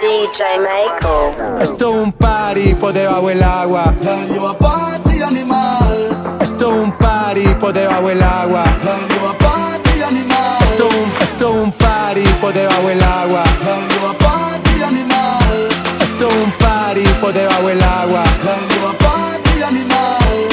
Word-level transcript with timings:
DJ 0.00 0.58
Michael. 0.60 1.60
Esto 1.60 1.90
es 1.90 1.96
un 1.96 2.12
party 2.12 2.74
por 2.74 2.92
debajo 2.94 3.28
del 3.28 3.42
agua. 3.42 3.94
La 4.02 4.24
lleva 4.24 4.56
party 4.56 5.22
animal. 5.22 6.38
Esto 6.40 6.70
es 6.72 6.78
un 6.78 6.92
party 6.92 7.46
por 7.60 7.74
debajo 7.74 8.08
del 8.08 8.22
agua. 8.22 8.64
La 8.82 8.96
lleva 9.08 9.36
party 9.36 10.02
animal. 10.02 10.56
Esto 10.62 10.88
es 10.88 10.94
un, 10.94 11.12
esto 11.22 11.48
es 11.50 11.56
un 11.56 11.72
party 11.72 12.24
por 12.40 12.54
debajo 12.54 12.88
del 12.88 13.02
agua. 13.02 13.42
La 13.64 13.76
lleva 13.88 14.12
party 14.18 14.82
animal. 14.82 15.68
Esto 16.00 16.28
es 16.28 16.34
un 16.34 16.50
party 16.52 17.04
por 17.20 17.32
debajo 17.34 17.68
del 17.68 17.82
agua. 17.82 18.22
La 18.44 18.56
lleva 18.68 18.92
party 18.98 19.62
animal. 19.62 20.48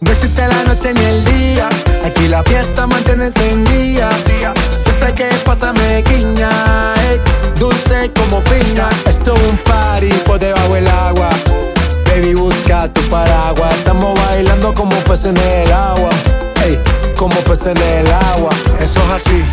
No 0.00 0.10
existe 0.10 0.48
la 0.48 0.64
noche 0.64 0.92
ni 0.92 1.04
el 1.04 1.24
día. 1.24 1.68
Aquí 2.04 2.26
la 2.26 2.42
fiesta 2.42 2.86
mantiene 2.88 3.26
encendida. 3.26 4.10
Siempre 4.98 5.14
que 5.14 5.34
pasa 5.44 5.74
me 5.74 6.02
guiña. 6.02 6.48
dulce 7.58 8.10
como 8.14 8.40
piña. 8.44 8.88
Esto 9.06 9.34
es 9.34 9.42
un 9.42 9.56
party 9.58 10.08
por 10.24 10.38
debajo 10.38 10.72
del 10.72 10.88
agua. 10.88 11.28
Baby, 12.06 12.32
busca 12.34 12.90
tu 12.94 13.02
paraguas. 13.10 13.74
Estamos 13.74 14.18
bailando 14.26 14.72
como 14.72 14.96
peces 15.00 15.26
en 15.26 15.36
el 15.36 15.70
agua. 15.72 16.08
Ey, 16.64 16.78
como 17.14 17.36
peces 17.40 17.66
en 17.66 17.76
el 17.76 18.10
agua. 18.10 18.50
Eso 18.80 18.98
es 19.00 19.10
así, 19.16 19.44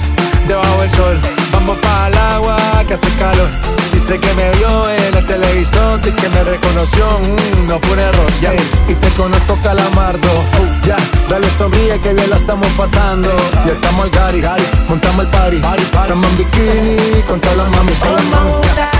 debajo 0.47 0.81
del 0.81 0.91
sol. 0.91 1.19
Vamos 1.51 1.77
para 1.79 2.07
el 2.07 2.17
agua 2.17 2.57
que 2.87 2.93
hace 2.93 3.09
calor. 3.17 3.49
Dice 3.93 4.19
que 4.19 4.33
me 4.33 4.49
vio 4.57 4.89
en 4.89 5.15
el 5.15 5.25
televisor 5.25 5.99
y 6.05 6.11
que 6.11 6.29
me 6.29 6.43
reconoció. 6.43 7.05
mm, 7.19 7.67
no 7.67 7.79
fue 7.79 7.93
un 7.93 7.99
error. 7.99 8.31
ya. 8.41 8.53
Y 8.87 8.95
te 8.95 9.09
conozco 9.11 9.57
calamardo. 9.61 10.27
Oh, 10.59 10.85
ya, 10.85 10.97
dale 11.29 11.49
sonríe 11.49 11.99
que 11.99 12.13
bien 12.13 12.29
la 12.29 12.37
estamos 12.37 12.67
pasando. 12.77 13.29
Ya 13.65 13.73
estamos 13.73 14.03
al 14.03 14.09
gari, 14.09 14.41
gari, 14.41 14.63
montamos 14.89 15.25
el 15.25 15.31
party. 15.31 15.57
party, 15.57 15.83
party. 15.85 16.13
Estamos 16.13 16.27
en 16.29 16.37
bikini 16.37 17.21
con 17.23 17.39
todas 17.39 17.57
las 17.57 17.69
mami. 17.69 17.91
todas 17.93 18.92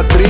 soy 0.00 0.29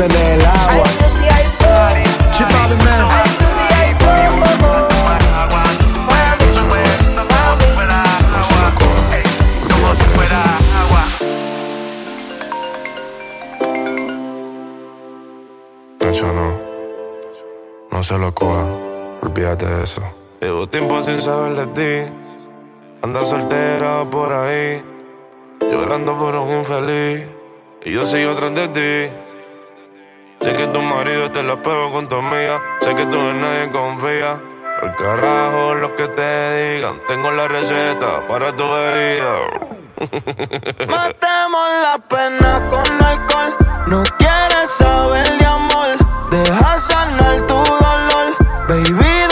peces 0.00 0.20
en 0.20 0.32
el 0.32 0.46
agua. 0.46 0.84
Chip 2.32 2.46
Bobby, 2.48 2.84
man. 2.84 3.08
Nacho, 16.00 16.32
no. 16.32 16.58
No 17.90 18.02
se 18.02 18.18
lo 18.18 18.34
coja. 18.34 18.64
Olvídate 19.22 19.66
de 19.66 19.82
eso. 19.82 20.02
Llevo 20.40 20.66
tiempo 20.68 21.00
sin 21.02 21.20
saber 21.20 21.54
de 21.54 22.06
ti. 22.06 22.12
Anda 23.02 23.24
soltera 23.24 24.04
por 24.10 24.32
ahí. 24.32 24.82
Llorando 25.60 26.16
por 26.18 26.36
un 26.36 26.58
infeliz. 26.58 27.26
Y 27.84 27.92
yo 27.92 28.04
sigo 28.04 28.34
tras 28.34 28.54
de 28.54 28.68
ti. 28.68 29.29
Sé 30.40 30.54
que 30.54 30.66
tu 30.68 30.80
marido 30.80 31.30
te 31.30 31.42
la 31.42 31.60
pego 31.60 31.92
con 31.92 32.08
tu 32.08 32.16
amiga. 32.16 32.62
Sé 32.80 32.94
que 32.94 33.04
tú 33.04 33.18
en 33.18 33.42
nadie 33.42 33.70
confía. 33.70 34.40
Al 34.82 34.96
carajo 34.96 35.74
lo 35.74 35.94
que 35.94 36.08
te 36.08 36.76
digan. 36.76 36.98
Tengo 37.06 37.30
la 37.30 37.46
receta 37.46 38.26
para 38.26 38.54
tu 38.56 38.64
herida. 38.64 39.34
Matemos 40.88 41.68
la 41.82 41.98
pena 42.08 42.70
con 42.70 43.04
alcohol. 43.04 43.56
No 43.86 44.02
quieres 44.16 44.70
saber 44.78 45.28
de 45.38 45.44
amor. 45.44 45.88
Deja 46.30 46.80
sanar 46.80 47.42
tu 47.46 47.54
dolor. 47.54 48.26
Baby, 48.66 49.29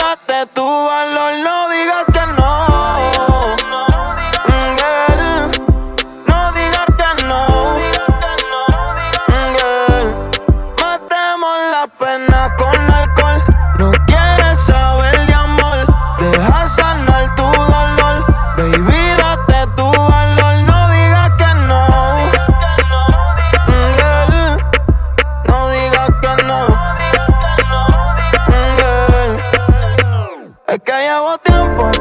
que 31.44 31.97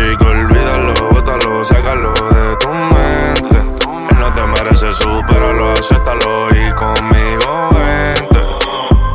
chico, 0.00 0.24
olvídalo, 0.24 0.94
bótalo, 1.10 1.64
sácalo 1.64 2.12
de 2.12 2.56
tu 2.56 2.70
mente. 2.70 3.58
Él 3.58 4.18
no 4.18 4.32
te 4.34 4.42
merece, 4.46 4.92
supéralo, 4.92 5.72
acéptalo 5.72 6.48
y 6.50 6.72
conmigo 6.72 7.70
vente. 7.72 8.40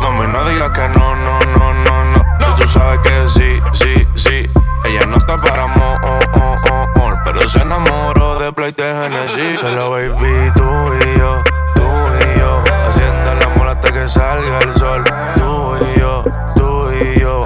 Mami, 0.02 0.28
no 0.28 0.46
digas 0.50 0.72
que 0.72 0.88
no, 0.90 1.16
no, 1.16 1.40
no, 1.40 1.74
no, 1.74 2.06
no. 2.06 2.26
Si 2.40 2.62
tú 2.62 2.68
sabes 2.68 3.00
que 3.00 3.28
sí, 3.28 3.62
sí, 3.74 4.08
sí. 4.16 4.50
Ella 4.86 5.06
no 5.08 5.18
está 5.18 5.42
para 5.42 5.64
amor, 5.64 6.00
oh, 6.04 6.20
oh, 6.34 6.58
oh, 6.70 6.88
oh, 7.00 7.14
pero 7.24 7.48
se 7.48 7.62
enamoró 7.62 8.38
de 8.38 8.54
Play 8.54 8.72
de 8.74 8.84
Genesis. 8.84 9.60
Solo 9.60 9.92
baby, 9.92 10.52
tú 10.56 10.94
y 11.02 11.20
yo, 11.20 11.44
tú 11.74 11.88
y 12.22 12.40
yo. 12.40 12.64
Haciendo 12.88 13.32
el 13.32 13.44
amor 13.44 13.70
hasta 13.70 13.92
que 13.92 14.08
salga 14.08 14.60
el 14.60 14.74
sol. 14.74 15.04
Tú 15.36 15.78
y 15.96 16.00
yo, 16.00 16.24
tú 16.56 16.92
y 16.92 17.20
yo. 17.20 17.44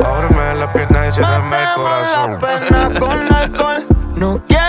Las 0.70 0.88
piernas 0.88 1.08
y 1.08 1.12
ciérrame 1.12 1.62
el 1.62 1.74
corazón. 1.76 2.32
la 2.34 2.40
pena 2.40 3.00
con 3.00 3.34
alcohol. 3.34 3.88
No 4.16 4.42
quieres 4.48 4.69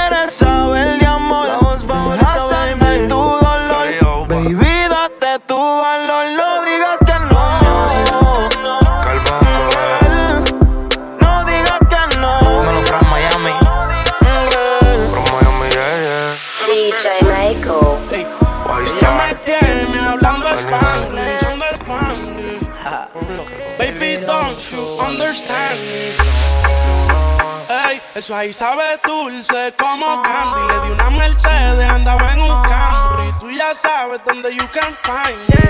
eso 28.31 28.37
ahí 28.37 28.53
sabe 28.53 28.85
dulce 29.05 29.75
como 29.77 30.23
candy. 30.23 30.61
Le 30.69 30.81
di 30.87 30.93
una 30.93 31.11
Mercedes, 31.11 31.91
andaba 31.91 32.33
en 32.33 32.43
un 32.43 32.63
Camry. 32.63 33.33
Tú 33.41 33.51
ya 33.51 33.75
sabes 33.75 34.21
dónde 34.25 34.55
you 34.55 34.69
can 34.73 34.95
find 35.03 35.37
me. 35.49 35.65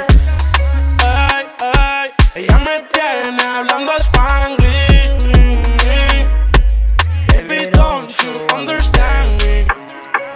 Ey, 1.03 1.47
ey, 1.59 2.11
ella 2.35 2.59
me 2.59 2.83
tiene 2.93 3.43
hablando 3.43 3.93
Spanglish. 4.01 5.25
Baby, 7.29 7.71
don't 7.71 8.11
you 8.23 8.33
understand 8.55 9.43
me? 9.43 9.65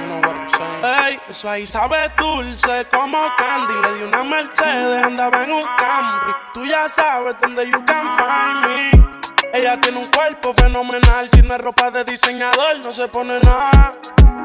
You? 0.01 0.87
Ey, 1.05 1.21
eso 1.29 1.51
ahí 1.51 1.67
sabe 1.67 2.11
dulce 2.17 2.87
como 2.91 3.19
candy. 3.37 3.75
Le 3.83 3.99
di 3.99 4.03
una 4.03 4.25
Mercedes, 4.25 5.05
andaba 5.05 5.45
en 5.45 5.53
un 5.53 5.67
Camry. 5.77 6.35
Tú 6.55 6.65
ya 6.65 6.89
sabes 6.89 7.37
dónde 7.39 7.69
you 7.69 7.85
can 7.85 8.07
find 8.17 8.67
me. 8.67 9.14
Ella 9.55 9.81
tiene 9.81 9.99
un 9.99 10.07
cuerpo 10.07 10.53
fenomenal. 10.53 11.29
Si 11.33 11.41
no 11.41 11.55
es 11.55 11.61
ropa 11.61 11.89
de 11.89 12.03
diseñador, 12.03 12.81
no 12.83 12.93
se 12.93 13.07
pone 13.07 13.39
nada. 13.39 13.93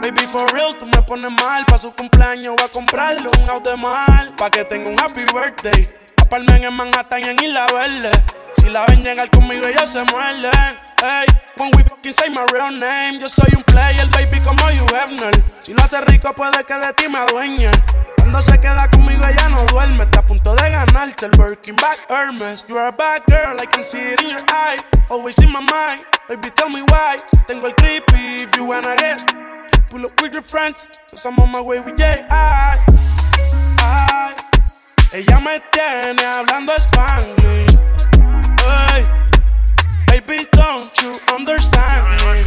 Baby, 0.03 0.27
for 0.31 0.53
real, 0.53 0.77
tú 0.77 0.85
me 0.85 1.01
pones 1.01 1.31
mal. 1.31 1.65
Pa' 1.65 1.79
su 1.79 1.91
cumpleaños 1.95 2.53
voy 2.55 2.63
a 2.63 2.69
comprarle 2.69 3.27
un 3.41 3.49
auto 3.49 3.75
mal. 3.77 4.31
Pa' 4.37 4.51
que 4.51 4.65
tenga 4.65 4.87
un 4.87 4.99
happy 4.99 5.23
birthday. 5.33 5.87
Aparmen 6.17 6.63
en 6.63 6.75
Manhattan 6.75 7.21
y 7.21 7.23
en 7.23 7.43
Isla 7.43 7.65
Verde. 7.73 8.11
Si 8.57 8.69
la 8.69 8.85
ven 8.85 9.03
llegar 9.03 9.31
conmigo, 9.31 9.65
ellos 9.65 9.89
se 9.89 10.03
muerden. 10.03 10.51
Hey, 11.01 11.25
when 11.57 11.71
we 11.75 11.83
fucking 11.85 12.13
say 12.13 12.29
my 12.29 12.45
real 12.53 12.69
name. 12.69 13.19
Yo 13.19 13.27
soy 13.27 13.51
un 13.55 13.63
player, 13.63 14.05
baby, 14.11 14.39
como 14.41 14.63
Hugh 14.67 14.93
Hefner. 14.93 15.33
Si 15.63 15.73
lo 15.73 15.81
hace 15.81 16.01
rico, 16.01 16.31
puede 16.33 16.63
que 16.63 16.75
de 16.75 16.93
ti 16.93 17.07
me 17.07 17.17
adueñe. 17.17 17.71
Cuando 18.31 18.43
se 18.43 18.59
queda 18.59 18.87
conmigo, 18.91 19.25
ella 19.25 19.49
no 19.49 19.65
duerme. 19.65 20.03
Está 20.03 20.19
a 20.19 20.25
punto 20.25 20.53
de 20.53 20.69
ganarte 20.69 21.25
el 21.25 21.31
Birkin 21.31 21.75
back 21.77 21.97
Hermes. 22.09 22.63
You 22.69 22.77
are 22.77 22.89
a 22.89 22.91
bad 22.91 23.23
girl, 23.25 23.59
I 23.59 23.65
can 23.65 23.83
see 23.83 23.97
it 23.97 24.21
in 24.21 24.29
your 24.29 24.41
eye. 24.49 24.77
Always 25.09 25.35
in 25.39 25.51
my 25.51 25.61
mind, 25.61 26.03
baby, 26.27 26.51
tell 26.51 26.69
me 26.69 26.83
why. 26.91 27.17
Tengo 27.47 27.65
el 27.65 27.73
creepy 27.73 28.43
if 28.43 28.55
you 28.55 28.65
wanna 28.65 28.95
get. 28.97 29.19
Pull 29.89 30.05
up 30.05 30.21
with 30.21 30.33
your 30.33 30.43
friends, 30.43 30.87
cause 31.09 31.25
I'm 31.25 31.39
on 31.39 31.51
my 31.51 31.59
way 31.59 31.79
with. 31.79 31.99
Ay, 31.99 32.79
ay. 33.79 34.35
Ella 35.11 35.39
me 35.39 35.59
tiene 35.71 36.23
hablando 36.23 36.77
Spanglish. 36.77 37.79
Ay, 38.63 39.07
baby, 40.05 40.47
don't 40.51 41.01
you 41.01 41.15
understand 41.33 42.21
me? 42.21 42.45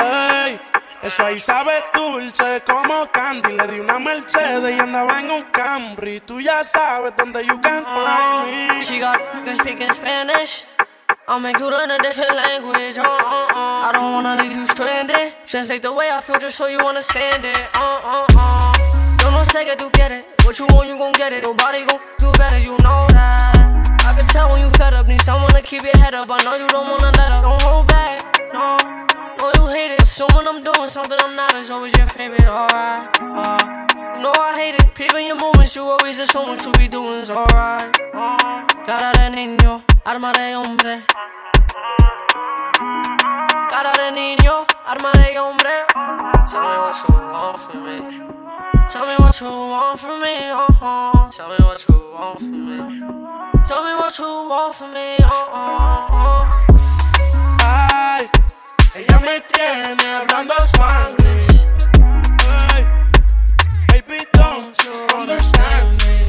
Ay, 0.00 0.60
eso 1.02 1.24
ahí 1.24 1.40
sabe 1.40 1.82
dulce 1.94 2.62
como 2.66 3.10
candy. 3.10 3.52
Le 3.52 3.66
di 3.66 3.80
una 3.80 3.98
Mercedes 3.98 4.76
y 4.76 4.78
andaba 4.78 5.20
en 5.20 5.30
un 5.30 5.44
Camry. 5.44 6.20
Tú 6.20 6.40
ya 6.40 6.62
sabes 6.62 7.14
dónde 7.16 7.44
you 7.44 7.60
can 7.60 7.84
find 7.84 8.74
me. 8.74 8.82
She 8.82 9.00
got 9.00 9.18
can 9.44 9.56
speak 9.56 9.80
in 9.80 9.92
Spanish. 9.92 10.66
I'll 11.26 11.40
make 11.40 11.58
you 11.58 11.70
learn 11.70 11.90
a 11.90 11.98
different 11.98 12.34
language. 12.34 12.98
Uh, 12.98 13.02
uh, 13.02 13.46
uh. 13.54 13.88
I 13.88 13.90
don't 13.92 14.12
wanna 14.12 14.42
leave 14.42 14.54
you 14.54 14.66
stranded. 14.66 15.32
Translate 15.46 15.82
the 15.82 15.92
way 15.92 16.10
I 16.10 16.20
feel 16.20 16.38
just 16.38 16.56
so 16.56 16.66
you 16.66 16.80
understand 16.80 17.44
it. 17.44 17.56
Uh, 17.74 18.00
uh, 18.04 18.26
uh. 18.36 18.72
Yo 19.22 19.30
no 19.30 19.44
sé 19.44 19.64
que 19.64 19.76
tú 19.76 19.90
quieres. 19.92 20.24
What 20.44 20.58
you 20.58 20.66
want, 20.66 20.88
you 20.88 20.98
gon' 20.98 21.12
get 21.12 21.32
it. 21.32 21.44
Nobody 21.44 21.84
gon' 21.86 22.00
do 22.18 22.30
better, 22.32 22.58
you 22.58 22.76
know 22.82 23.06
that. 23.10 23.56
I 24.04 24.12
can 24.14 24.26
tell 24.26 24.50
when 24.50 24.60
you 24.60 24.70
fed 24.70 24.92
up. 24.92 25.06
Need 25.06 25.22
someone 25.22 25.52
to 25.52 25.62
keep 25.62 25.82
your 25.82 25.96
head 25.98 26.14
up. 26.14 26.28
I 26.30 26.42
know 26.42 26.54
you 26.56 26.66
don't 26.68 26.90
wanna 26.90 27.12
let 27.16 27.30
up. 27.32 27.42
Don't 27.42 27.62
hold 27.62 27.86
back. 27.86 28.52
No. 28.52 28.76
No, 29.40 29.50
you 29.56 29.66
hate 29.68 29.92
it. 29.94 30.02
Assuming 30.02 30.46
I'm 30.46 30.62
doing 30.62 30.90
something 30.90 31.18
I'm 31.18 31.34
not 31.34 31.54
is 31.54 31.70
always 31.70 31.96
your 31.96 32.06
favorite. 32.08 32.44
Alright. 32.44 33.08
Uh. 33.20 34.20
Know 34.20 34.32
I 34.36 34.52
hate 34.60 34.74
it. 34.74 34.94
Peeping 34.94 35.26
your 35.26 35.36
movements, 35.40 35.74
you 35.74 35.82
always 35.82 36.18
assume 36.18 36.48
what 36.48 36.64
you 36.64 36.72
be 36.72 36.88
doing 36.88 37.20
is 37.22 37.30
alright. 37.30 37.96
Uh. 38.12 38.66
Cara 38.84 39.12
de 39.16 39.30
niño, 39.30 39.82
arma 40.04 40.32
de 40.32 40.56
hombre. 40.56 41.02
Cara 43.70 43.92
de 43.96 44.10
niño, 44.12 44.66
arma 44.84 45.10
de 45.12 45.38
hombre. 45.38 45.76
Tell 46.46 46.60
me 46.60 46.76
what 46.84 46.96
you 47.00 47.14
want 47.14 47.58
from 47.58 47.84
me. 47.84 47.96
Tell 48.90 49.06
me 49.06 49.14
what 49.16 49.40
you 49.40 49.46
want 49.46 50.00
from 50.00 50.20
me. 50.20 50.36
Uh-huh. 50.50 51.30
Tell 51.30 51.48
me 51.48 51.56
what 51.64 51.88
you 51.88 51.94
want 52.12 52.38
from 52.40 52.66
me. 52.68 52.78
Tell 53.64 53.84
me 53.84 53.92
what 53.94 54.18
you 54.18 54.26
want 54.50 54.74
from 54.74 54.92
me. 54.92 55.16
Uh-uh. 55.22 56.10
Ay, 56.12 56.69
ella 58.94 59.18
me 59.20 59.40
tiene 59.40 60.14
hablando 60.14 60.54
Spanglish. 60.66 61.66
Ay, 62.74 62.86
baby, 63.88 64.26
don't 64.32 64.76
you 64.82 64.92
understand 65.16 66.02
me? 66.02 66.26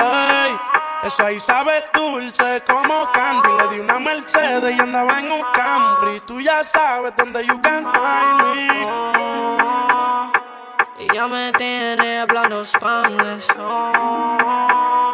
Ay, 0.00 0.58
eso 1.04 1.24
ahí 1.24 1.38
sabe 1.38 1.84
dulce 1.94 2.62
como 2.66 3.10
candy. 3.12 3.48
Le 3.58 3.68
di 3.74 3.80
una 3.80 3.98
Mercedes 3.98 4.76
y 4.76 4.80
andaba 4.80 5.18
en 5.20 5.32
un 5.32 5.42
Camry. 5.54 6.20
Tú 6.26 6.40
ya 6.40 6.64
sabes 6.64 7.12
dónde 7.16 7.46
you 7.46 7.60
can 7.62 7.84
find 7.84 8.42
me. 8.54 8.84
Uh, 8.84 10.32
ella 10.98 11.28
me 11.28 11.52
tiene 11.52 12.20
hablando 12.20 12.64
Spanish. 12.64 13.46
Oh, 13.58 15.12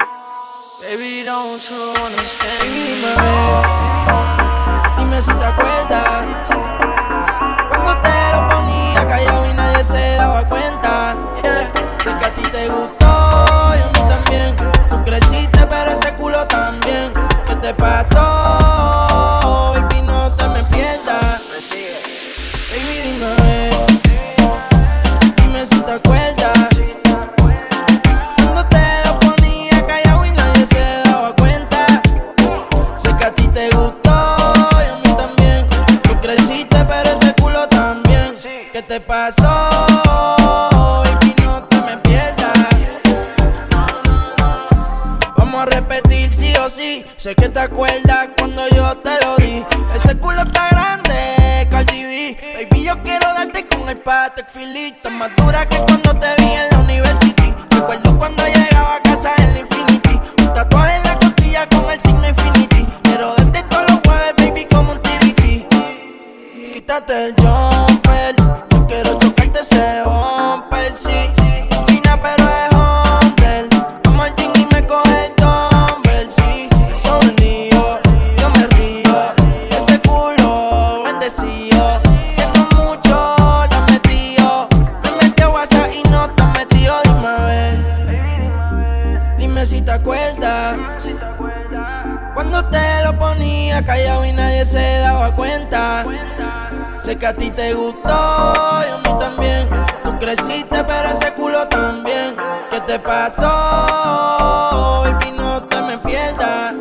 baby, 0.80 1.22
don't 1.24 1.62
you 1.70 1.94
understand 2.04 3.02
me? 3.02 4.45
Si 5.18 5.32
te 5.32 5.44
acuerdas 5.46 6.26
Cuando 7.70 7.96
te 8.02 8.32
lo 8.32 8.48
ponía 8.48 9.06
callado 9.08 9.50
y 9.50 9.54
nadie 9.54 9.82
se 9.82 10.16
daba 10.16 10.46
cuenta. 10.46 11.16
Sé 12.04 12.14
que 12.18 12.24
a 12.26 12.34
ti 12.34 12.42
te 12.52 12.68
gustó 12.68 13.74
y 13.76 13.80
a 13.80 13.86
mí 13.94 14.08
también 14.10 14.56
Tú 14.90 15.02
creciste 15.04 15.66
pero 15.70 15.92
ese 15.92 16.12
culo 16.16 16.46
también 16.48 17.14
¿Qué 17.46 17.56
te 17.56 17.72
pasó? 17.72 18.45
Sé 47.16 47.34
que 47.34 47.48
te 47.48 47.58
acuerdas 47.58 48.30
cuando 48.38 48.66
yo 48.68 48.96
te 48.98 49.10
lo 49.24 49.36
di. 49.36 49.64
Ese 49.94 50.16
culo 50.18 50.42
está 50.42 50.68
grande, 50.70 51.66
Cardi 51.70 52.04
B. 52.04 52.38
Baby, 52.70 52.84
yo 52.84 53.02
quiero 53.02 53.26
darte 53.34 53.66
con 53.66 53.88
el 53.88 53.98
Patek 53.98 54.48
Philippe. 54.50 55.10
más 55.10 55.30
dura 55.36 55.66
que 55.68 55.78
cuando 55.78 56.14
te 56.14 56.26
vi 56.38 56.52
en 56.52 56.70
la 56.70 56.78
university. 56.78 57.54
Recuerdo 57.70 58.18
cuando 58.18 58.44
llegaba 58.46 58.96
a 58.96 59.00
casa 59.02 59.32
en 59.38 59.54
la 59.54 59.60
Infinity. 59.60 60.20
Un 60.38 60.54
tatuaje 60.54 60.96
en 60.96 61.02
la 61.02 61.18
costilla 61.18 61.66
con 61.68 61.90
el 61.90 62.00
signo 62.00 62.28
Infinity. 62.28 62.86
Quiero 63.02 63.34
darte 63.34 63.62
todos 63.64 63.90
los 63.90 64.00
jueves, 64.04 64.34
baby, 64.38 64.66
como 64.66 64.92
un 64.92 65.02
TBT. 65.02 66.72
Quítate 66.72 67.24
el 67.26 67.34
jumper. 67.36 67.95
Sé 97.06 97.16
que 97.16 97.26
a 97.28 97.36
ti 97.36 97.52
te 97.52 97.72
gustó 97.72 98.08
y 98.08 98.90
a 98.90 98.98
mí 99.04 99.16
también. 99.20 99.68
Tú 100.02 100.18
creciste, 100.18 100.82
pero 100.82 101.08
ese 101.10 101.32
culo 101.34 101.68
también. 101.68 102.34
¿Qué 102.68 102.80
te 102.80 102.98
pasó? 102.98 103.46
Baby, 105.04 105.30
no 105.38 105.62
te 105.62 105.82
me 105.82 105.98
pierdas. 105.98 106.74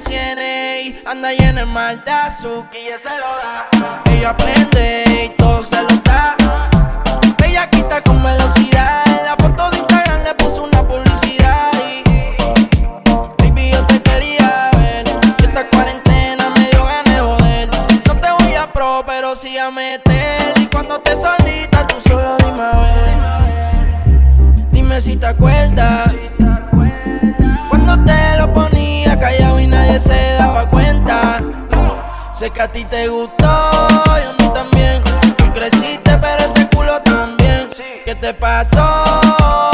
Tiene. 0.00 0.82
Y 0.82 1.02
anda 1.04 1.32
llena 1.32 1.60
de 1.60 1.66
maldad, 1.66 2.32
su 2.36 2.64
ella 2.72 2.98
se 2.98 3.10
lo 3.10 3.30
da. 3.42 4.02
Ella 4.10 4.36
prende 4.36 5.04
y 5.24 5.28
todo 5.36 5.62
se 5.62 5.80
lo 5.82 5.96
da. 5.98 6.36
Ella 7.44 7.68
quita 7.70 8.02
con 8.02 8.22
velocidad. 8.22 9.02
En 9.06 9.24
la 9.24 9.36
foto 9.36 9.70
de 9.70 9.78
Instagram 9.78 10.24
le 10.24 10.34
puso 10.34 10.64
una 10.64 10.82
publicidad. 10.86 11.70
Y 11.84 12.02
baby, 13.38 13.70
yo 13.70 13.86
te 13.86 14.02
quería 14.02 14.70
ver. 14.78 15.06
Esta 15.38 15.68
cuarentena 15.68 16.50
me 16.50 16.68
dio 16.70 16.84
ganas 16.84 17.14
de 17.14 17.20
joder. 17.20 17.68
No 18.06 18.20
te 18.20 18.30
voy 18.30 18.54
a 18.54 18.72
pro, 18.72 19.04
pero 19.06 19.36
sí 19.36 19.56
a 19.58 19.70
meter. 19.70 20.54
Y 20.56 20.66
cuando 20.66 21.00
te 21.00 21.14
solita, 21.14 21.86
tú 21.86 22.00
solo 22.00 22.36
dime 22.38 22.62
a 22.62 22.78
ver. 22.80 24.66
Dime 24.72 25.00
si 25.00 25.16
te 25.16 25.26
acuerdas. 25.26 26.12
Sé 32.44 32.50
que 32.50 32.60
a 32.60 32.70
ti 32.70 32.84
te 32.84 33.08
gustó 33.08 33.46
y 33.46 34.22
a 34.22 34.34
mí 34.38 34.52
también. 34.52 35.02
Tú 35.38 35.50
creciste, 35.54 36.18
pero 36.20 36.44
ese 36.44 36.68
culo 36.68 37.00
también. 37.00 37.70
¿Qué 38.04 38.14
te 38.14 38.34
pasó? 38.34 39.73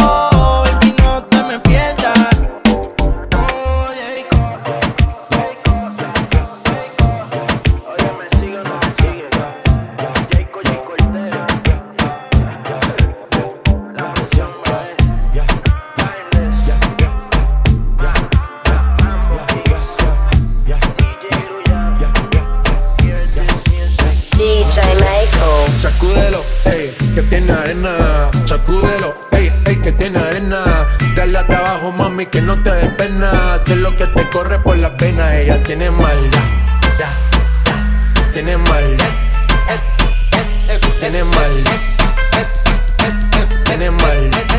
Que 32.31 32.41
no 32.41 32.63
te 32.63 32.71
dé 32.71 32.89
pena. 32.91 33.59
Sé 33.65 33.77
lo 33.77 33.95
que 33.97 34.07
te 34.07 34.29
corre 34.31 34.59
por 34.61 34.77
las 34.77 34.97
venas. 34.97 35.33
Ella 35.35 35.63
tiene 35.63 35.91
maldad, 35.91 36.41
tiene 38.33 38.57
maldad, 38.57 39.07
tiene 40.99 41.25
maldad, 41.25 41.81
tiene 43.67 43.91
maldad. 43.91 44.50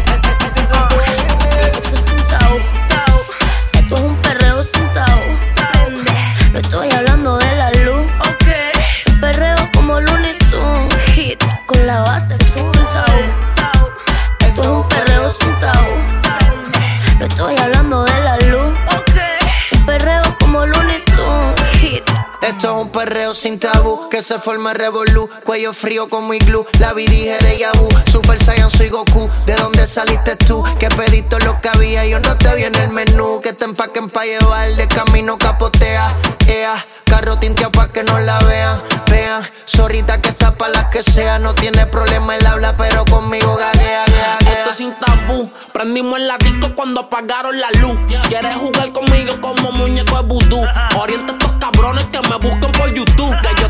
Se 24.22 24.40
forma 24.40 24.74
revolú. 24.74 25.30
Cuello 25.44 25.74
frío 25.74 26.10
como 26.10 26.34
iglú. 26.34 26.66
La 26.80 26.94
vi 26.94 27.08
dije 27.08 27.38
de 27.40 27.58
Yabu. 27.58 27.90
Super 28.12 28.44
Saiyan 28.44 28.70
soy 28.70 28.90
Goku. 28.90 29.30
¿De 29.46 29.56
dónde 29.56 29.88
saliste 29.88 30.36
tú? 30.36 30.64
Que 30.80 30.90
pediste 30.90 31.40
lo 31.40 31.60
que 31.62 31.70
había. 31.70 32.06
Yo 32.06 32.20
no 32.20 32.38
te 32.38 32.54
vi 32.56 32.64
en 32.64 32.76
el 32.76 32.90
menú. 32.90 33.42
Que 33.42 33.54
te 33.54 33.66
empaquen 33.66 34.10
pa' 34.10 34.26
llevar. 34.26 34.70
De 34.76 34.88
camino 34.88 35.38
capotea. 35.38 36.16
Ea. 36.48 36.86
Carro 37.06 37.38
tinteado 37.38 37.72
pa' 37.72 37.90
que 37.90 38.04
no 38.04 38.20
la 38.20 38.40
vean. 38.40 38.82
Vean. 39.10 39.48
Zorrita 39.68 40.22
que 40.22 40.30
está 40.30 40.56
pa' 40.56 40.70
las 40.70 40.86
que 40.86 41.04
sea. 41.04 41.40
No 41.40 41.54
tiene 41.56 41.86
problema 41.88 42.36
el 42.36 42.46
habla, 42.46 42.78
pero 42.78 43.06
conmigo 43.06 43.56
gaguea, 43.56 44.06
gaguea. 44.06 44.38
Esto 44.54 44.70
es 44.70 44.76
sin 44.76 44.94
tabú. 44.96 45.50
Prendimos 45.74 46.20
en 46.20 46.28
la 46.28 46.38
disco 46.38 46.74
cuando 46.76 47.02
apagaron 47.02 47.60
la 47.60 47.72
luz. 47.80 47.98
Quieres 48.30 48.56
jugar 48.56 48.92
conmigo 48.92 49.40
como 49.42 49.72
muñeco 49.72 50.16
de 50.18 50.24
vudú. 50.28 50.62
Orienta 50.98 51.34
a 51.34 51.38
estos 51.38 51.52
cabrones 51.60 52.06
que 52.06 52.22
me 52.30 52.36
busquen 52.38 52.72
por 52.72 52.94
YouTube. 52.94 53.36
Que 53.42 53.61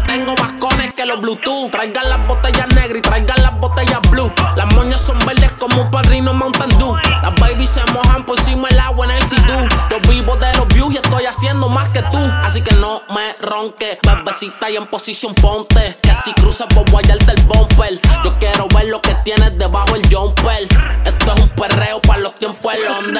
los 1.05 1.20
Bluetooth. 1.22 1.72
Traigan 1.72 2.10
las 2.10 2.27
botellas 2.27 2.67
negras 2.70 2.98
y 2.98 3.01
traigan 3.01 3.41
las 3.41 3.60
botellas 3.60 4.00
blue. 4.10 4.31
Las 4.55 4.74
moñas 4.75 5.01
son 5.01 5.17
verdes 5.25 5.51
como 5.53 5.81
un 5.81 5.91
padrino 5.91 6.34
Mountain 6.34 6.77
Dew. 6.77 6.96
Las 7.22 7.36
babies 7.36 7.70
se 7.70 7.86
mojan 7.91 8.25
por 8.25 8.38
encima 8.38 8.67
el 8.70 8.79
agua 8.79 9.05
en 9.05 9.12
el 9.12 9.24
sidú. 9.27 9.67
Yo 9.89 10.00
vivo 10.10 10.36
de 10.36 10.53
los 10.55 10.67
views 10.70 10.93
y 10.93 10.98
estoy 10.98 11.25
haciendo 11.25 11.70
más 11.70 11.89
que 11.89 12.01
tú. 12.03 12.20
Así 12.43 12.62
que 12.62 12.75
no 12.75 13.01
me 13.10 13.34
ronque, 13.48 14.00
bebecita 14.03 14.70
y 14.70 14.77
en 14.77 14.88
posición 14.88 15.34
ponte. 15.36 15.98
Que 16.01 16.13
si 16.15 16.34
cruzas 16.34 16.67
por 16.67 16.89
guayarte 16.89 17.31
el 17.31 17.41
bumper. 17.43 18.00
Yo 18.24 18.38
quiero 18.39 18.67
ver 18.75 18.86
lo 18.86 19.01
que 19.01 19.13
tienes 19.24 19.58
debajo 19.58 19.96
el 19.96 20.03
jumper. 20.13 20.67
Esto 21.05 21.34
es 21.34 21.41
un 21.41 21.50
perreo 21.50 22.01
para 22.01 22.20
los 22.20 22.36
tiempos 22.36 22.74
del 22.74 23.13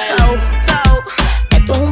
tao. 0.66 1.02
Esto 1.50 1.74
es 1.74 1.78
un 1.78 1.91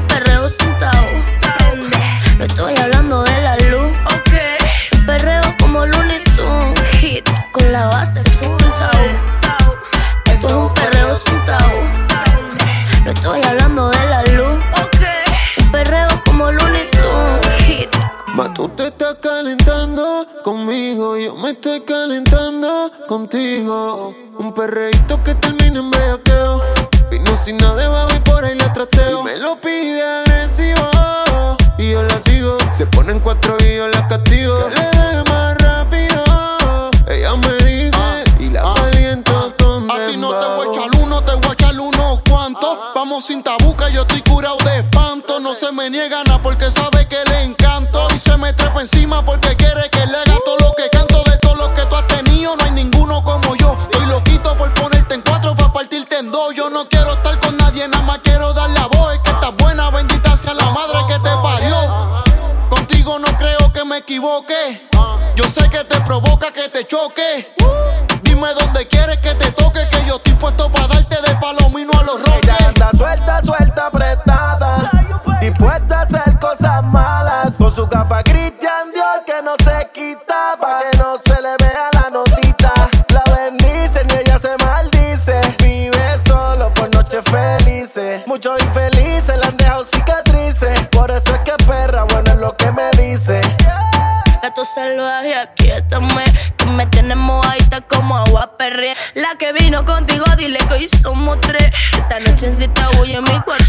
contigo. 23.10 24.14
Un 24.38 24.54
perreíto 24.54 25.20
que 25.24 25.34
termina 25.34 25.59
contigo, 99.78 100.24
dile 100.36 100.58
que 100.68 100.74
hoy 100.74 100.88
somos 101.00 101.40
tres. 101.40 101.70
Esta 101.92 102.18
noche 102.18 102.46
en 102.46 102.56
cita 102.56 102.88
voy 102.96 103.12
en 103.12 103.22
mi 103.22 103.40
cuarto 103.40 103.59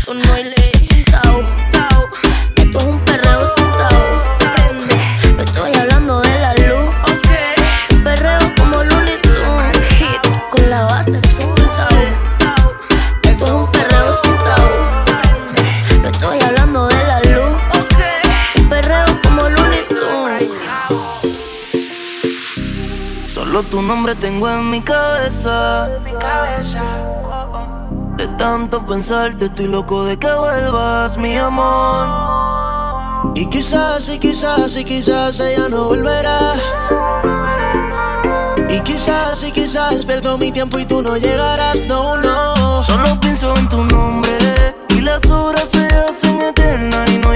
Tu 23.72 23.82
nombre 23.82 24.14
tengo 24.16 24.50
en 24.50 24.70
mi 24.70 24.82
cabeza. 24.82 25.90
Oh, 27.24 27.48
oh. 27.54 28.16
De 28.18 28.28
tanto 28.38 28.86
pensarte, 28.86 29.46
estoy 29.46 29.68
loco 29.68 30.04
de 30.04 30.20
que 30.20 30.30
vuelvas, 30.30 31.18
mi 31.18 31.38
amor. 31.38 33.32
Y 33.34 33.46
quizás, 33.46 34.10
y 34.10 34.20
quizás, 34.20 34.76
y 34.76 34.84
quizás 34.84 35.40
ella 35.40 35.70
no 35.70 35.86
volverá. 35.86 36.52
Y 38.68 38.82
quizás, 38.82 39.42
y 39.46 39.54
quizás 39.54 40.04
pierdo 40.04 40.38
mi 40.38 40.52
tiempo 40.52 40.78
y 40.78 40.84
tú 40.84 41.02
no 41.02 41.16
llegarás, 41.16 41.82
no, 41.88 42.18
no. 42.18 42.84
Solo 42.84 43.18
pienso 43.22 43.56
en 43.56 43.70
tu 43.70 43.86
nombre 43.86 44.32
y 44.90 45.00
las 45.00 45.32
horas 45.32 45.70
se 45.70 45.88
hacen 45.88 46.42
eternas 46.42 47.10
y 47.10 47.20
no 47.20 47.31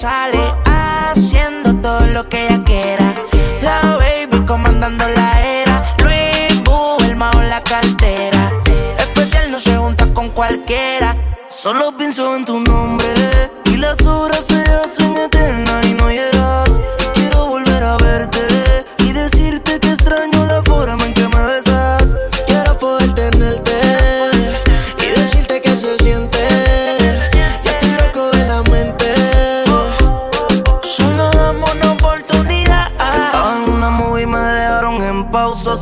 sale 0.00 0.40
haciendo 0.64 1.74
todo 1.82 2.06
lo 2.06 2.26
que 2.26 2.46
ella 2.46 2.64
quiera. 2.64 3.14
La 3.60 3.98
baby 3.98 4.46
comandando 4.46 5.06
la 5.06 5.30
era. 5.42 5.94
Luis 5.98 6.64
Bu, 6.64 6.96
el 7.04 7.16
mago 7.16 7.42
en 7.42 7.50
la 7.50 7.62
cartera. 7.62 8.50
Especial 8.96 9.50
no 9.50 9.58
se 9.58 9.76
junta 9.76 10.06
con 10.14 10.30
cualquiera. 10.30 11.14
Solo 11.48 11.94
pienso 11.98 12.34
en 12.34 12.46
tu 12.46 12.60
nombre. 12.60 13.09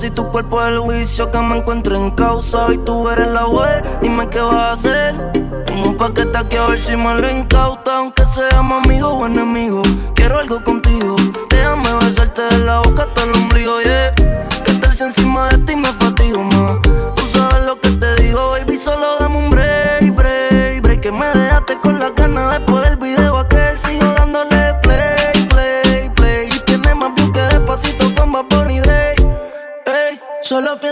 si 0.09 0.15
tu 0.15 0.31
cuerpo 0.31 0.63
es 0.63 0.69
el 0.69 0.79
juicio 0.79 1.31
que 1.31 1.39
me 1.39 1.59
encuentro 1.59 1.95
en 1.95 2.11
causa 2.13 2.73
y 2.73 2.79
tú 2.79 3.11
eres 3.11 3.29
la 3.29 3.47
web. 3.47 3.85
Dime 4.01 4.27
qué 4.29 4.41
vas 4.41 4.55
a 4.55 4.73
hacer. 4.73 5.33
Tengo 5.67 5.91
un 5.91 5.97
paquete 5.97 6.39
que 6.49 6.57
a 6.57 6.67
ver 6.67 6.79
si 6.79 6.97
me 6.97 7.15
lo 7.21 7.31
incauta, 7.31 7.99
aunque 7.99 8.25
seamos 8.25 8.87
amigos 8.87 9.13
o 9.13 9.27
enemigos. 9.27 9.87
Quiero 10.15 10.39
algo 10.39 10.65
con 10.65 10.78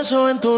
beso 0.07 0.29
en 0.29 0.39
tu 0.39 0.56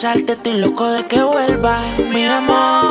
pensarte, 0.00 0.32
estoy 0.34 0.60
loco 0.60 0.88
de 0.92 1.06
que 1.06 1.20
vuelva 1.24 1.80
mi 2.12 2.24
amor. 2.24 2.84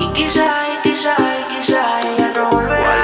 Y 0.00 0.06
quizá, 0.14 0.46
y 0.72 0.88
quizá, 0.88 1.14
y 1.18 1.44
quizá 1.54 2.00
ella 2.08 2.32
no 2.34 2.48
volverá. 2.48 2.96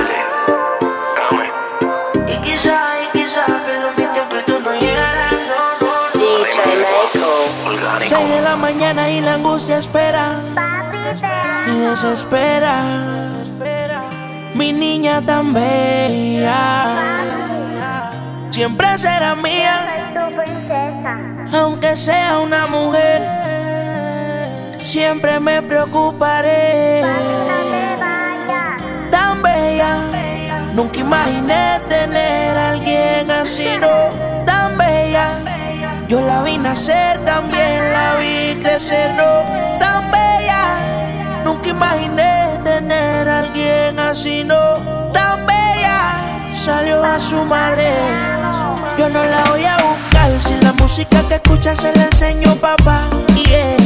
Y 2.26 2.36
quizá, 2.40 2.78
y 3.02 3.18
quizá, 3.18 3.44
pero 3.66 3.90
mi 3.90 4.06
tiempo 4.14 4.36
tú 4.46 4.60
no 4.64 4.72
llegarás. 4.80 5.32
No, 5.32 5.56
no, 5.80 5.98
no. 6.14 6.24
DJ 7.98 8.08
Seis 8.08 8.28
de 8.30 8.40
la 8.40 8.56
mañana 8.56 9.10
y 9.10 9.20
la 9.20 9.34
angustia 9.34 9.76
espera. 9.76 10.40
Y 11.66 11.80
desespera. 11.80 12.82
Mi 14.54 14.72
niña 14.72 15.20
tan 15.20 15.52
bella. 15.52 16.96
Siempre 18.48 18.96
será 18.96 19.34
mía 19.34 19.93
sea 21.96 22.38
una 22.38 22.66
mujer, 22.66 23.22
siempre 24.78 25.38
me 25.38 25.62
preocuparé. 25.62 27.02
Tan 29.10 29.42
bella, 29.42 29.98
nunca 30.72 30.98
imaginé 30.98 31.80
tener 31.88 32.56
a 32.56 32.70
alguien 32.70 33.30
así, 33.30 33.68
no. 33.80 34.44
Tan 34.44 34.76
bella, 34.76 35.38
yo 36.08 36.20
la 36.20 36.42
vi 36.42 36.58
nacer, 36.58 37.18
también 37.24 37.92
la 37.92 38.16
vi 38.16 38.60
crecer, 38.60 39.12
no. 39.14 39.78
Tan 39.78 40.10
bella, 40.10 40.78
nunca 41.44 41.68
imaginé 41.68 42.58
tener 42.64 43.28
a 43.28 43.38
alguien 43.40 44.00
así, 44.00 44.42
no. 44.42 44.58
Tan 45.12 45.46
bella, 45.46 46.50
salió 46.50 47.04
a 47.04 47.20
su 47.20 47.44
madre 47.44 47.93
música 50.94 51.26
que 51.26 51.34
escucha 51.34 51.74
se 51.74 51.92
la 51.96 52.04
enseño 52.04 52.54
papá. 52.54 53.10
Yeah. 53.34 53.76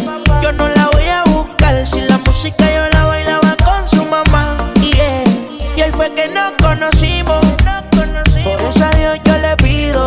Yo 0.42 0.52
no 0.52 0.68
la 0.68 0.90
voy 0.92 1.08
a 1.08 1.24
buscar 1.24 1.86
si 1.86 2.02
la 2.02 2.18
música 2.18 2.66
yo 2.70 2.86
la 2.92 3.06
bailaba 3.06 3.56
con 3.64 3.88
su 3.88 4.04
mamá. 4.04 4.58
Yeah. 4.74 5.24
Y 5.74 5.80
él 5.80 5.92
fue 5.94 6.12
que 6.12 6.28
nos 6.28 6.52
conocimos. 6.62 7.40
Por 8.44 8.60
eso 8.60 8.84
a 8.84 8.90
Dios 8.90 9.18
yo 9.24 9.38
le 9.38 9.56
pido 9.56 10.06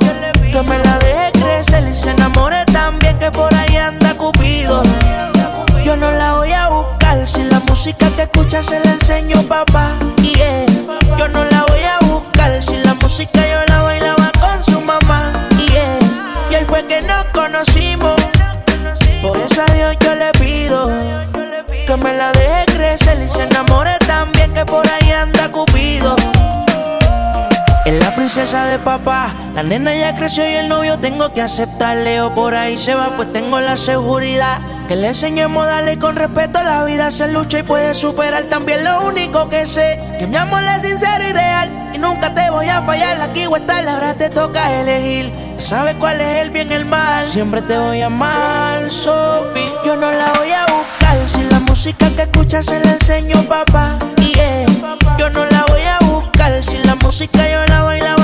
que 0.00 0.62
me 0.64 0.76
la 0.78 0.98
deje 0.98 1.30
crecer 1.34 1.88
y 1.88 1.94
se 1.94 2.10
enamore 2.10 2.64
también 2.64 3.16
que 3.20 3.30
por 3.30 3.54
ahí 3.54 3.76
anda 3.76 4.16
Cupido. 4.16 4.82
Yo 5.84 5.94
no 5.94 6.10
la 6.10 6.34
voy 6.34 6.50
a 6.50 6.68
buscar 6.68 7.28
si 7.28 7.44
la 7.44 7.60
música 7.60 8.10
que 8.16 8.22
escucha 8.22 8.60
se 8.60 8.84
la 8.84 8.90
enseño 8.90 9.40
papá. 9.44 9.89
De 28.40 28.78
papá, 28.78 29.28
la 29.54 29.62
nena 29.62 29.94
ya 29.94 30.14
creció 30.14 30.48
y 30.48 30.54
el 30.54 30.66
novio 30.66 30.98
tengo 30.98 31.30
que 31.34 31.42
aceptarle 31.42 32.22
o 32.22 32.34
por 32.34 32.54
ahí 32.54 32.78
se 32.78 32.94
va 32.94 33.10
pues 33.14 33.30
tengo 33.34 33.60
la 33.60 33.76
seguridad 33.76 34.60
que 34.88 34.96
le 34.96 35.08
enseñemos 35.08 35.66
a 35.66 35.72
darle 35.72 35.98
con 35.98 36.16
respeto 36.16 36.62
la 36.62 36.82
vida 36.84 37.10
se 37.10 37.30
lucha 37.30 37.58
y 37.58 37.62
puede 37.64 37.92
superar. 37.92 38.44
También 38.44 38.82
lo 38.82 39.06
único 39.06 39.50
que 39.50 39.66
sé 39.66 40.00
que 40.18 40.26
mi 40.26 40.36
amor 40.36 40.64
es 40.64 40.80
sincero 40.80 41.22
y 41.28 41.32
real. 41.32 41.90
Y 41.94 41.98
nunca 41.98 42.34
te 42.34 42.48
voy 42.50 42.66
a 42.66 42.80
fallar 42.80 43.20
aquí 43.20 43.44
o 43.44 43.56
estar 43.56 43.86
ahora 43.86 44.14
te 44.14 44.30
toca 44.30 44.80
elegir. 44.80 45.30
Sabes 45.58 45.96
cuál 45.96 46.22
es 46.22 46.38
el 46.38 46.50
bien 46.50 46.72
y 46.72 46.74
el 46.74 46.86
mal 46.86 47.26
siempre 47.26 47.60
te 47.60 47.76
voy 47.76 48.00
a 48.00 48.06
amar 48.06 48.90
Sophie 48.90 49.70
yo 49.84 49.94
no 49.96 50.10
la 50.10 50.32
voy 50.32 50.50
a 50.50 50.64
buscar. 50.64 51.28
Si 51.28 51.42
la 51.42 51.60
música 51.60 52.08
que 52.16 52.22
escuchas 52.22 52.64
se 52.64 52.82
la 52.82 52.92
enseño 52.92 53.42
papá 53.42 53.98
yeah. 54.16 54.64
yo 55.18 55.28
no 55.28 55.44
la 55.44 55.66
voy 55.68 55.82
a 55.82 55.98
buscar. 56.06 56.62
Si 56.62 56.78
la 56.78 56.94
música 56.96 57.38
yo 57.48 57.66
la 57.66 57.82
bailaba 57.82 58.19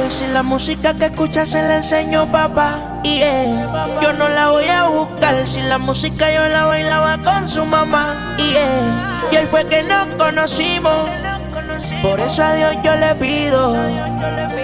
buscar 0.00 0.10
si 0.10 0.26
la 0.32 0.42
música 0.42 0.94
que 0.94 1.06
escucha 1.06 1.46
se 1.46 1.62
la 1.62 1.76
enseño 1.76 2.30
papá. 2.30 3.00
Yeah. 3.02 4.00
Yo 4.02 4.12
no 4.12 4.28
la 4.28 4.50
voy 4.50 4.68
a 4.68 4.84
buscar 4.84 5.46
si 5.46 5.62
la 5.62 5.78
música 5.78 6.32
yo 6.32 6.48
la 6.48 6.66
bailaba 6.66 7.18
con 7.18 7.46
su 7.46 7.64
mamá. 7.64 8.36
Yeah. 8.38 9.28
Y 9.32 9.36
ahí 9.36 9.46
fue 9.46 9.64
que 9.66 9.82
nos 9.82 10.06
conocimos. 10.16 11.08
Por 12.02 12.20
eso 12.20 12.42
a 12.42 12.54
Dios 12.54 12.76
yo 12.82 12.96
le 12.96 13.14
pido 13.16 13.76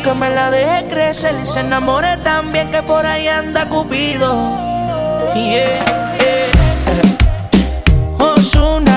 que 0.03 0.15
me 0.15 0.31
la 0.31 0.51
deje 0.51 0.87
crecer 0.89 1.35
y 1.43 1.45
se 1.45 1.61
enamore 1.61 2.17
también 2.19 2.71
que 2.71 2.83
por 2.83 3.05
ahí 3.05 3.29
anda 3.29 3.69
Cupido. 3.69 4.33
Yeah, 5.35 6.17
yeah. 6.19 6.49
Ozuna, 8.19 8.96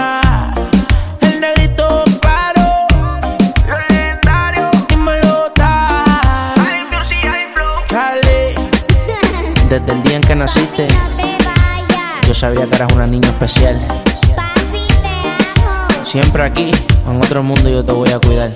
Que 10.27 10.36
naciste, 10.36 10.88
yo 12.27 12.36
sabía 12.36 12.67
que 12.67 12.75
eras 12.75 12.93
una 12.93 13.08
niña 13.08 13.29
especial. 13.29 13.79
Siempre 16.03 16.43
aquí, 16.43 16.69
en 17.08 17.19
otro 17.19 17.41
mundo 17.41 17.67
yo 17.67 17.84
te 17.84 17.91
voy 17.91 18.12
a 18.12 18.19
cuidar. 18.19 18.51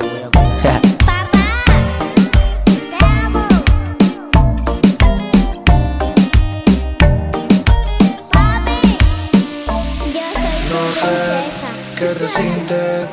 No 10.69 10.83
sé 10.93 11.15
qué 11.97 12.05
te 12.05 12.27
sientes. 12.27 13.07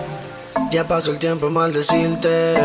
Ya 0.70 0.86
pasó 0.86 1.12
el 1.12 1.18
tiempo 1.18 1.46
en 1.46 1.54
maldecirte. 1.54 2.56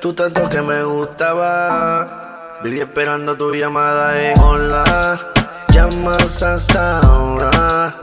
Tú 0.00 0.14
tanto 0.14 0.48
que 0.48 0.62
me 0.62 0.82
gustaba. 0.82 2.19
Viví 2.62 2.80
esperando 2.80 3.36
tu 3.36 3.54
llamada 3.54 4.20
en 4.20 4.38
hola. 4.38 5.18
Llamas 5.72 6.42
hasta 6.42 7.00
ahora. 7.00 7.94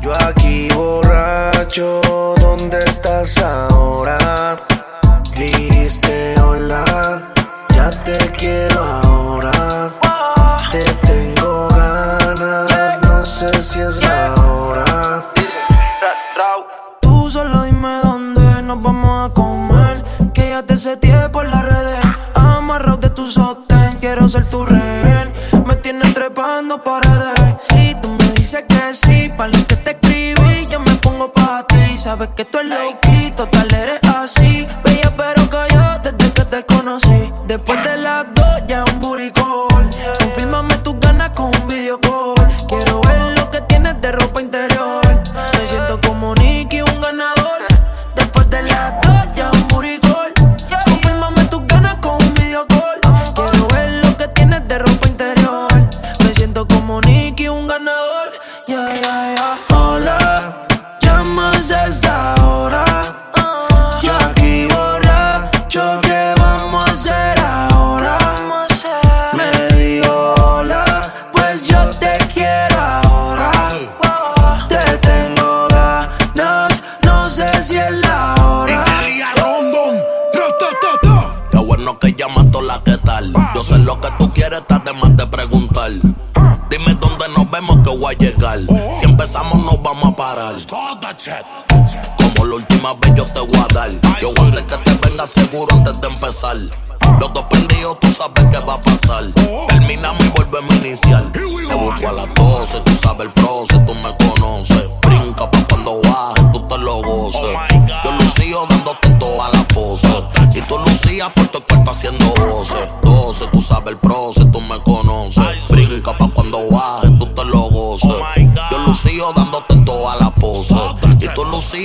Yo 0.00 0.12
aquí 0.26 0.68
borracho. 0.74 2.00
¿Dónde 2.40 2.82
estás 2.84 3.38
ahora? 3.38 4.56
Dijiste 5.36 6.34
hola. 6.40 7.22
Ya 7.72 7.90
te 8.02 8.18
quiero 8.32 8.82
ahora. 8.82 9.92
Te 10.72 10.82
tengo 11.06 11.68
ganas. 11.68 13.00
No 13.02 13.24
sé 13.24 13.62
si 13.62 13.78
es 13.78 13.96
la 14.02 14.34
hora. 14.34 15.24
Tú 17.00 17.30
solo 17.30 17.62
dime 17.62 18.00
dónde 18.02 18.62
nos 18.62 18.82
vamos 18.82 19.30
a 19.30 19.34
comer. 19.34 20.02
Que 20.32 20.50
ya 20.50 20.64
te 20.64 20.76
seteé 20.76 21.28
por 21.28 21.46
las 21.46 21.64
redes. 21.64 22.04
Amarrado 22.34 22.96
de 22.96 23.10
tu 23.10 23.26
sostén, 23.26 23.63
quiero 24.14 24.28
ser 24.28 24.44
tu 24.44 24.64
rehén. 24.64 25.32
Me 25.66 25.74
tienes 25.76 26.14
trepando 26.14 26.84
paredes. 26.84 27.34
Si 27.58 27.96
tú 28.00 28.08
me 28.16 28.28
dices 28.28 28.62
que 28.68 28.94
sí, 28.94 29.28
para 29.36 29.48
lo 29.48 29.66
que 29.66 29.76
te 29.76 29.90
escribí, 29.90 30.68
yo 30.70 30.78
me 30.78 30.94
pongo 30.96 31.32
pa' 31.32 31.66
ti. 31.66 31.98
Sabes 31.98 32.28
que 32.36 32.44
tú 32.44 32.58
eres 32.58 32.78
loquito, 32.78 33.48
tal 33.48 33.74
eres 33.74 33.98
así. 34.04 34.66
Como 91.26 92.44
la 92.44 92.56
última 92.56 92.92
vez 92.94 93.14
yo 93.14 93.24
te 93.24 93.40
voy 93.40 93.56
a 93.56 93.66
dar. 93.72 93.90
Yo 94.20 94.34
voy 94.34 94.46
a 94.46 94.48
hacer 94.50 94.64
que 94.64 94.76
te 94.76 95.08
venga 95.08 95.26
seguro 95.26 95.74
antes 95.74 95.98
de 95.98 96.08
empezar. 96.08 96.56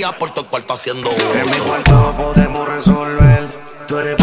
Lucías 0.00 0.14
por 0.14 0.32
tu 0.32 0.44
cuarto 0.46 0.74
haciendo 0.74 1.10
En 1.10 1.50
mi 1.50 1.56
cuarto 1.66 2.14
podemos 2.16 2.68
resolver. 2.68 3.48
Tú 3.86 3.98
eres 3.98 4.19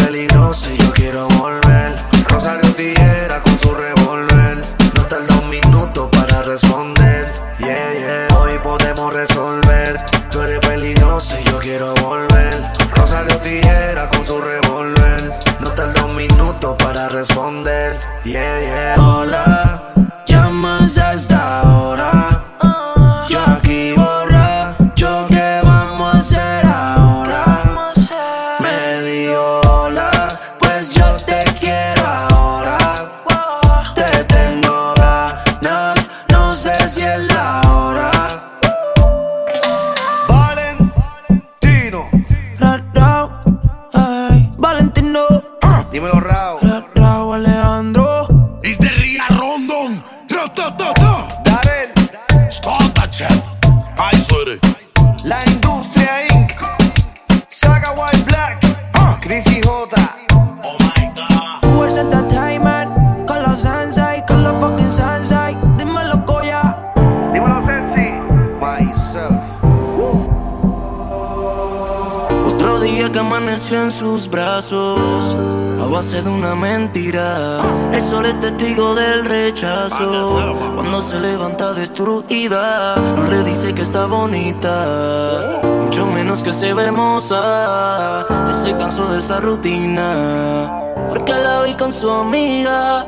Otro 72.78 72.92
día 72.92 73.12
que 73.12 73.18
amaneció 73.18 73.82
en 73.82 73.92
sus 73.92 74.30
brazos, 74.30 75.36
a 75.82 75.86
base 75.88 76.22
de 76.22 76.30
una 76.30 76.54
mentira. 76.54 77.60
El 77.92 78.00
sol 78.00 78.24
es 78.28 78.40
testigo 78.40 78.94
del 78.94 79.26
rechazo. 79.26 80.56
Cuando 80.76 81.02
se 81.02 81.20
levanta 81.20 81.74
destruida, 81.74 82.96
no 83.16 83.24
le 83.24 83.44
dice 83.46 83.74
que 83.74 83.82
está 83.82 84.06
bonita, 84.06 85.60
mucho 85.82 86.06
menos 86.06 86.44
que 86.44 86.54
se 86.54 86.72
ve 86.76 86.84
hermosa. 86.84 88.28
Ya 88.46 88.54
se 88.54 88.78
cansó 88.78 89.12
de 89.12 89.18
esa 89.18 89.40
rutina, 89.40 90.72
porque 91.10 91.34
la 91.34 91.64
vi 91.64 91.74
con 91.74 91.92
su 91.92 92.08
amiga. 92.12 93.08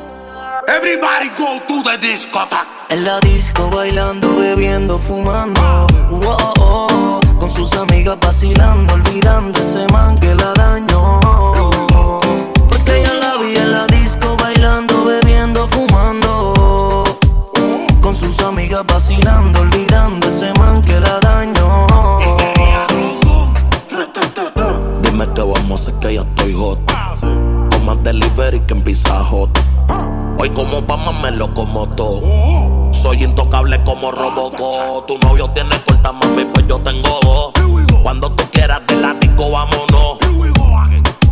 Everybody 0.66 1.30
go 1.38 1.60
to 1.68 1.88
the 1.88 1.96
discotheque. 1.96 2.66
En 2.88 3.04
la 3.04 3.20
disco 3.20 3.70
bailando, 3.70 4.34
bebiendo, 4.34 4.98
fumando. 4.98 5.86
Oh, 6.10 6.36
oh, 6.58 6.86
oh. 6.88 7.09
Sus 7.60 7.74
amigas 7.74 8.16
vacilando, 8.22 8.94
olvidando 8.94 9.60
ese 9.60 9.86
man 9.92 10.18
que 10.18 10.34
la 10.34 10.54
dañó. 10.54 11.20
Porque 12.70 13.04
yo 13.04 13.14
la 13.20 13.36
vi 13.36 13.54
en 13.54 13.70
la 13.70 13.86
disco 13.86 14.34
bailando, 14.38 15.04
bebiendo, 15.04 15.68
fumando. 15.68 17.04
Con 18.00 18.16
sus 18.16 18.40
amigas 18.40 18.82
vacilando, 18.86 19.60
olvidando 19.60 20.26
ese 20.26 20.54
man 20.58 20.80
que 20.80 20.98
la 21.00 21.20
dañó. 21.20 21.86
Dime 25.02 25.28
qué 25.34 25.42
vamos 25.42 25.86
a 25.86 26.00
que 26.00 26.14
ya 26.14 26.22
estoy 26.22 26.54
hot. 26.54 26.78
Con 27.20 27.84
más 27.84 28.02
delivery 28.02 28.60
que 28.60 28.72
en 28.72 28.80
Pizza 28.82 29.22
Hut. 29.30 29.50
Hoy 30.42 30.48
como 30.54 30.80
Pama 30.86 31.12
me 31.20 31.32
lo 31.32 31.52
como 31.52 31.86
todo. 31.86 32.22
Soy 32.94 33.24
intocable 33.24 33.84
como 33.84 34.10
Robocop. 34.10 35.04
Tu 35.06 35.18
novio 35.18 35.50
tiene 35.50 35.76
corta, 35.84 36.12
mami, 36.12 36.46
pues 36.46 36.66
yo 36.66 36.78
tengo 36.80 37.20
dos. 37.22 37.52
Cuando 38.02 38.32
tú 38.32 38.44
quieras 38.50 38.80
de 38.86 38.96
la 38.96 39.12
disco, 39.12 39.50
vámonos. 39.50 40.18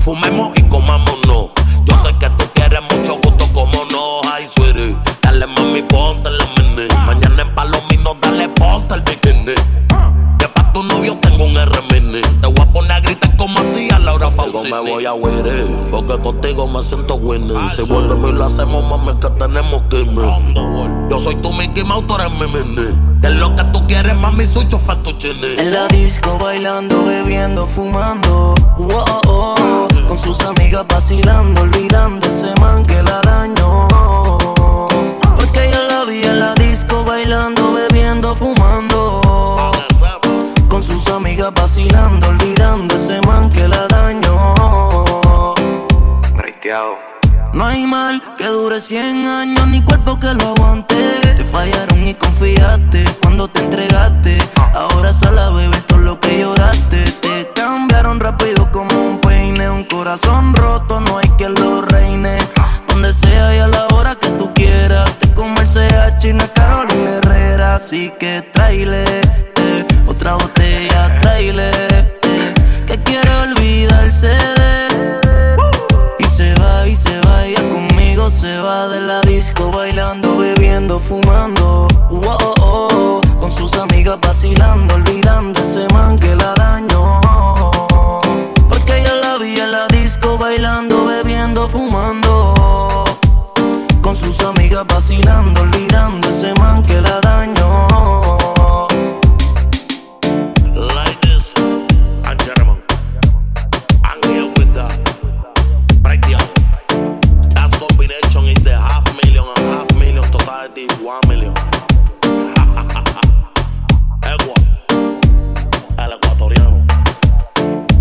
Fumemos 0.00 0.58
y 0.58 0.62
comámonos. 0.64 1.17
Porque 16.08 16.22
contigo 16.22 16.66
me 16.66 16.82
siento 16.82 17.16
winning. 17.16 17.68
Si 17.76 17.82
vuelve 17.82 18.30
y 18.30 18.32
lo 18.32 18.44
hacemos, 18.46 18.88
mami, 18.88 19.18
que 19.20 19.28
tenemos 19.30 19.82
que 19.90 20.00
irme. 20.00 21.08
Yo 21.10 21.20
soy 21.20 21.36
tu 21.36 21.52
Mickey 21.52 21.84
Mouse, 21.84 22.06
tú 22.06 22.14
eres 22.14 22.32
mi 22.32 22.46
mini. 22.46 23.20
Que 23.20 23.28
es 23.28 23.36
lo 23.36 23.54
que 23.54 23.64
tú 23.64 23.86
quieres, 23.86 24.16
mami, 24.16 24.46
suyo 24.46 24.80
fettuccine. 24.86 25.60
En 25.60 25.72
la 25.72 25.86
disco 25.88 26.38
bailando, 26.38 27.04
bebiendo, 27.04 27.66
fumando. 27.66 28.54
Oh, 28.78 29.04
oh, 29.26 29.54
oh. 29.58 29.88
Con 30.06 30.18
sus 30.18 30.40
amigas 30.40 30.86
vacilando, 30.88 31.60
olvidando 31.60 32.26
ese 32.26 32.54
man 32.60 32.84
que 32.86 33.02
la 33.02 33.20
dañó. 33.20 33.86
Porque 35.36 35.70
yo 35.72 35.88
la 35.88 36.04
vi 36.04 36.22
en 36.22 36.40
la 36.40 36.54
disco 36.54 37.04
bailando, 37.04 37.72
bebiendo, 37.72 38.34
fumando. 38.34 39.72
Con 40.68 40.82
sus 40.82 41.06
amigas 41.08 41.52
vacilando, 41.54 42.28
olvidando 42.28 42.94
ese 42.94 43.20
man 43.26 43.50
que 43.50 43.68
la 43.68 43.86
dañó. 43.88 43.97
No 47.54 47.64
hay 47.64 47.86
mal 47.86 48.20
que 48.36 48.44
dure 48.44 48.78
100 48.78 49.26
años, 49.26 49.66
ni 49.68 49.82
cuerpo 49.82 50.20
que 50.20 50.34
lo 50.34 50.48
aguante. 50.48 50.96
Te 51.34 51.42
fallaron 51.46 52.06
y 52.06 52.12
confiaste 52.12 53.04
cuando 53.22 53.48
te 53.48 53.60
entregaste. 53.60 54.36
Ahora 54.74 55.14
sale 55.14 55.40
a 55.40 55.48
beber 55.48 55.80
todo 55.84 56.00
lo 56.00 56.20
que 56.20 56.40
lloraste. 56.40 57.04
Te 57.22 57.50
cambiaron 57.54 58.20
rápido 58.20 58.70
como 58.70 58.94
un 59.00 59.18
peine. 59.18 59.70
Un 59.70 59.84
corazón 59.84 60.54
roto, 60.54 61.00
no 61.00 61.16
hay 61.16 61.28
quien 61.38 61.54
lo 61.54 61.80
reine. 61.80 62.36
Donde 62.88 63.14
sea 63.14 63.56
y 63.56 63.60
a 63.60 63.68
la 63.68 63.86
hora 63.94 64.14
que 64.16 64.28
tú 64.32 64.52
quieras. 64.52 65.10
Te 65.18 65.32
como 65.32 65.58
el 65.58 65.66
CH 65.66 66.52
Carolina 66.52 67.10
Herrera. 67.16 67.76
Así 67.76 68.12
que 68.18 68.42
traile 68.52 69.04
eh, 69.04 69.86
otra 70.06 70.34
botella, 70.34 71.18
traile. 71.20 71.70
eh, 71.70 72.54
que 72.86 72.98
quiere 73.04 73.30
olvidarse 73.36 74.28
de 74.28 74.77
se 78.30 78.60
va 78.60 78.88
de 78.88 79.00
la 79.00 79.20
disco 79.22 79.70
bailando, 79.70 80.36
bebiendo, 80.36 80.98
fumando. 80.98 81.88
Oh, 82.10 82.54
oh. 82.60 83.20
Con 83.40 83.50
sus 83.50 83.72
amigas 83.74 84.18
vacilando, 84.20 84.94
olvidando 84.94 85.60
ese 85.60 85.86
man 85.94 86.18
que 86.18 86.34
la 86.36 86.54
dañó. 86.54 87.20
Porque 88.68 89.02
yo 89.06 89.16
la 89.22 89.38
vi 89.38 89.58
en 89.58 89.72
la 89.72 89.86
disco 89.88 90.36
bailando, 90.36 91.06
bebiendo, 91.06 91.68
fumando. 91.68 93.04
Con 94.02 94.16
sus 94.16 94.40
amigas 94.40 94.84
vacilando, 94.86 95.60
olvidando 95.60 96.28
ese 96.28 96.52
man 96.54 96.82
que 96.82 97.00
la 97.00 97.20
dañó. 97.20 97.57
One 111.04 111.20
million. 111.28 111.54
Egua, 114.22 114.54
el 116.04 116.12
ecuatoriano. 116.12 116.86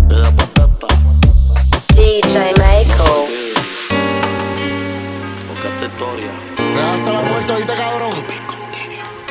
De 0.08 0.16
la 0.16 0.30
patata. 0.32 0.86
DJ 1.94 2.52
Michael. 2.52 3.54
Porque 5.48 5.68
esta 5.68 5.86
historia. 5.86 6.32
Regaste 6.56 7.12
la 7.12 7.20
vuelta, 7.20 7.54
¿viste, 7.56 7.74
cabrón? 7.74 8.10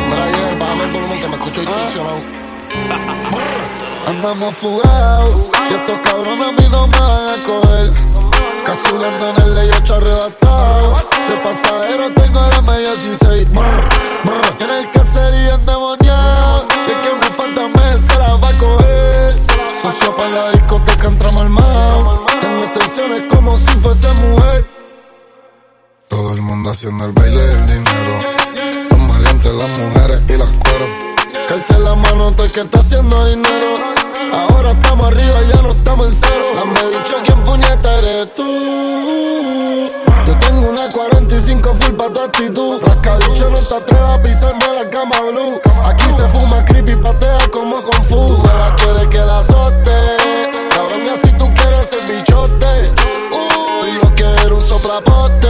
Mira, 0.09 0.23
ayer, 0.23 0.57
bájame 0.59 0.83
el 0.85 0.91
volumen 0.91 1.19
que 1.21 1.27
me 1.27 1.35
escucho 1.35 1.61
distorsionado. 1.61 2.21
Andamos 4.07 4.55
fugados 4.55 5.49
y 5.69 5.73
estos 5.73 5.99
cabrones 5.99 6.47
a 6.47 6.51
mí 6.51 6.67
no 6.71 6.87
me 6.87 6.99
van 6.99 7.29
a 7.29 7.43
coger. 7.45 7.93
Casulando 8.65 9.29
en 9.29 9.41
el 9.41 9.55
ley 9.55 9.69
8 9.81 9.95
arrebatado. 9.95 10.46
De 11.29 11.37
pasajero 11.43 12.11
tengo 12.13 12.39
la 12.39 12.61
media 12.61 12.91
16. 12.91 13.47
Y 14.59 14.63
en 14.63 14.69
el 14.69 14.91
caserío 14.91 15.55
endemoniado. 15.55 16.67
Y 16.87 16.91
el 16.91 17.01
que 17.01 17.15
me 17.19 17.31
falta 17.33 17.67
mes 17.67 18.01
se 18.07 18.17
la 18.17 18.35
va 18.35 18.49
a 18.49 18.57
coger. 18.57 19.33
Socio 19.81 20.15
para 20.15 20.29
la 20.29 20.51
discoteca 20.51 21.07
entramos 21.07 21.41
armados. 21.41 22.25
Tengo 22.41 22.63
extensiones 22.63 23.23
como 23.29 23.57
si 23.57 23.71
fuese 23.79 24.07
mujer. 24.13 24.65
Todo 26.07 26.33
el 26.33 26.41
mundo 26.41 26.69
haciendo 26.69 27.05
el 27.05 27.11
baile 27.11 27.41
del 27.41 27.67
dinero. 27.67 28.19
Tan 28.89 29.07
valientes 29.07 29.53
las 29.53 29.69
mujeres 29.79 30.23
y 30.29 30.37
las 30.37 30.51
cueros. 30.51 30.89
Calce 31.49 31.79
la 31.79 31.95
mano 31.95 32.31
todo 32.33 32.45
el 32.45 32.51
que 32.51 32.61
está 32.61 32.79
haciendo 32.79 33.25
dinero. 33.25 33.96
Ahora 34.33 34.71
estamos 34.71 35.07
arriba, 35.07 35.37
y 35.43 35.55
ya 35.55 35.61
no 35.61 35.69
estamos 35.69 36.07
en 36.07 36.15
cero. 36.15 36.45
Dame 36.55 36.79
dicho 36.89 37.17
quién 37.25 37.43
puñeta 37.43 37.97
eres 37.99 38.33
tú. 38.33 38.43
Yo 40.27 40.37
tengo 40.39 40.69
una 40.69 40.89
45 40.91 41.73
full 41.75 41.93
pa' 41.95 42.09
tu 42.09 42.19
actitud. 42.21 42.81
Rascadicho, 42.81 43.49
no 43.49 43.59
te 43.59 43.75
atrevas 43.75 44.11
a 44.13 44.21
pisarme 44.21 44.65
la 44.75 44.89
cama 44.89 45.15
blue. 45.21 45.61
Aquí 45.85 46.05
se 46.15 46.27
fuma 46.27 46.63
creepy, 46.65 46.95
patea 46.95 47.37
como 47.51 47.81
con 47.81 48.03
fu. 48.03 48.15
Ahora 48.17 48.75
quieres 48.75 49.07
que 49.07 49.19
la 49.19 49.39
azote. 49.39 49.91
Cabrón, 50.71 51.01
si 51.21 51.31
tú 51.33 51.53
quieres 51.53 51.93
el 51.93 52.15
bichote. 52.15 52.91
Uy, 53.31 53.91
lo 54.03 54.13
quiero 54.15 54.57
un 54.57 54.63
soplapote. 54.63 55.47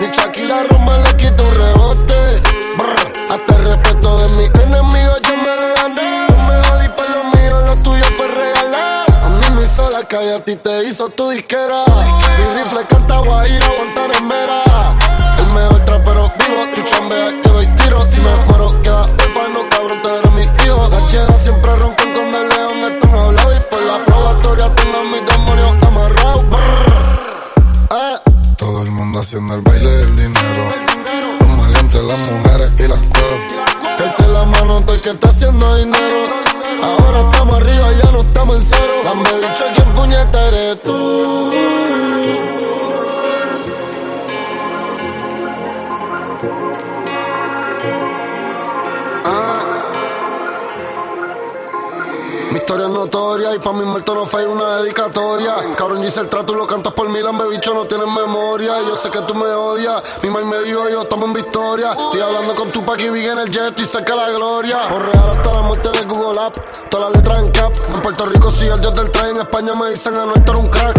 Mi 0.00 0.06
Shaquille 0.06 0.48
la 0.48 0.62
Roma 0.64 0.96
le 0.98 1.16
quita 1.16 1.42
un 1.42 1.54
rebote. 1.54 2.42
Brr, 2.78 3.12
hasta 3.30 3.56
el 3.56 3.64
respeto 3.68 4.18
de 4.18 4.28
mis 4.36 4.50
enemigos 4.62 5.20
yo 5.28 5.35
la 10.06 10.18
calle, 10.18 10.34
a 10.34 10.40
ti 10.40 10.56
te 10.56 10.84
hizo 10.84 11.08
tu 11.08 11.28
disquera. 11.30 11.84
Mi 12.38 12.58
rifle 12.58 12.84
canta 12.88 13.18
guajira. 13.18 13.66
El 14.16 14.24
mejor 14.24 14.56
que 59.10 59.20
tú 59.20 59.34
me 59.34 59.46
odias, 59.46 60.02
mi 60.22 60.30
maíz 60.30 60.46
me 60.46 60.58
dijo 60.60 60.88
yo 60.88 61.02
estamos 61.02 61.26
en 61.26 61.32
victoria. 61.34 61.92
Estoy 61.92 62.20
hablando 62.20 62.54
con 62.54 62.70
tu 62.70 62.84
que 62.84 63.10
vive 63.10 63.30
en 63.30 63.38
el 63.38 63.50
jet 63.50 63.78
y 63.78 63.84
cerca 63.84 64.14
la 64.14 64.30
gloria. 64.30 64.88
Por 64.88 65.02
real 65.02 65.30
hasta 65.30 65.52
la 65.52 65.62
muerte 65.62 65.90
en 66.00 66.08
Google 66.08 66.40
App, 66.40 66.56
todas 66.96 67.12
las 67.12 67.22
letras 67.22 67.38
en 67.38 67.50
cap. 67.50 67.72
En 67.94 68.02
Puerto 68.02 68.24
Rico 68.26 68.50
sí 68.50 68.66
el 68.66 68.80
dios 68.80 68.94
del 68.94 69.10
tren, 69.10 69.36
en 69.36 69.42
España 69.42 69.72
me 69.78 69.90
dicen 69.90 70.16
a 70.16 70.24
no 70.24 70.34
estar 70.34 70.58
un 70.58 70.68
crack. 70.68 70.96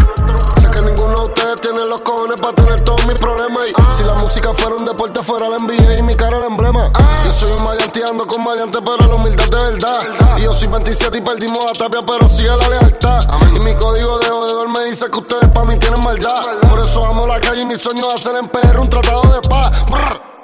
Sé 0.61 0.69
que 0.69 0.81
ninguno 0.81 1.17
de 1.17 1.25
ustedes 1.25 1.61
tiene 1.61 1.85
los 1.85 2.01
cojones 2.01 2.39
para 2.39 2.53
tener 2.53 2.81
todos 2.81 3.05
mis 3.05 3.15
problemas. 3.15 3.63
Y 3.67 3.97
si 3.97 4.03
la 4.03 4.13
música 4.15 4.53
fuera 4.53 4.75
un 4.75 4.85
deporte, 4.85 5.23
fuera 5.23 5.49
la 5.49 5.57
NBA 5.57 5.99
y 5.99 6.03
mi 6.03 6.15
cara 6.15 6.37
el 6.37 6.43
emblema. 6.43 6.91
Yo 7.25 7.31
soy 7.31 7.51
un 7.51 7.63
maleanteando 7.63 8.27
con 8.27 8.43
maleante, 8.43 8.79
pero 8.81 9.07
la 9.07 9.15
humildad 9.15 9.45
de 9.45 9.71
verdad. 9.71 9.99
Y 10.37 10.41
yo 10.41 10.53
soy 10.53 10.67
27 10.67 11.17
y 11.17 11.21
perdimos 11.21 11.63
la 11.65 11.73
tapia, 11.73 11.99
pero 12.05 12.27
sigue 12.29 12.49
la 12.49 12.69
lealtad. 12.69 13.21
Y 13.55 13.59
mi 13.65 13.73
código 13.75 14.19
de 14.19 14.29
jodedor 14.29 14.69
me 14.69 14.85
dice 14.85 15.05
que 15.09 15.19
ustedes 15.19 15.49
pa' 15.49 15.65
mí 15.65 15.77
tienen 15.77 16.03
maldad. 16.03 16.43
Por 16.69 16.79
eso 16.79 17.05
amo 17.05 17.25
la 17.25 17.39
calle 17.39 17.61
y 17.61 17.65
mi 17.65 17.75
sueño 17.75 18.09
es 18.11 18.21
hacer 18.21 18.35
en 18.35 18.47
PR 18.49 18.79
un 18.79 18.89
tratado 18.89 19.21
de 19.33 19.41
paz. 19.47 19.71
Brr. 19.89 20.36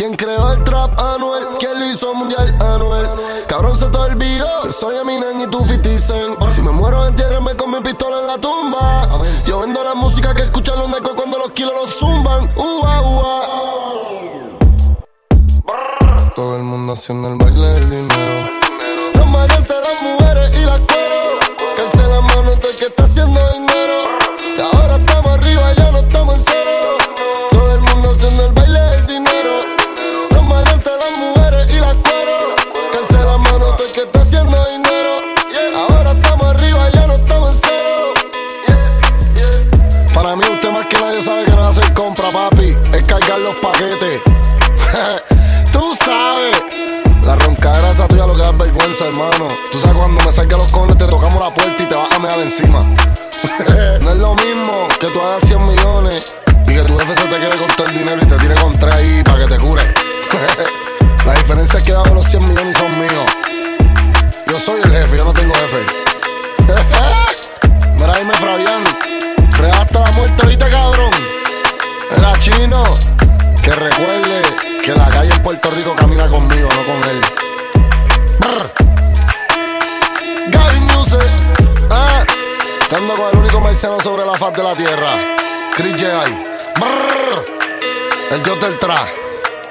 ¿Quién 0.00 0.16
creó 0.16 0.50
el 0.54 0.64
trap 0.64 0.98
Anuel? 0.98 1.44
¿Quién 1.58 1.78
lo 1.78 1.84
hizo 1.84 2.14
mundial 2.14 2.56
Anuel? 2.62 3.06
Cabrón 3.46 3.78
se 3.78 3.84
te 3.84 3.98
olvidó, 3.98 4.62
que 4.62 4.72
soy 4.72 4.96
Eminem 4.96 5.42
y 5.42 5.46
tú 5.46 5.58
50 5.58 5.98
Cent. 5.98 6.42
Si 6.48 6.62
me 6.62 6.70
muero 6.70 7.06
entiérrenme 7.06 7.54
con 7.54 7.70
mi 7.70 7.80
pistola 7.82 8.20
en 8.20 8.26
la 8.26 8.38
tumba. 8.38 9.06
Yo 9.44 9.60
vendo 9.60 9.84
la 9.84 9.94
música 9.94 10.34
que 10.34 10.40
escuchan 10.40 10.78
los 10.78 10.88
necos 10.88 11.12
cuando 11.14 11.36
los 11.36 11.50
kilos 11.50 11.74
los 11.74 11.90
zumban. 11.98 12.50
Ua, 12.56 13.02
ua. 13.02 13.42
Todo 16.34 16.56
el 16.56 16.62
mundo 16.62 16.94
haciendo 16.94 17.28
el 17.28 17.36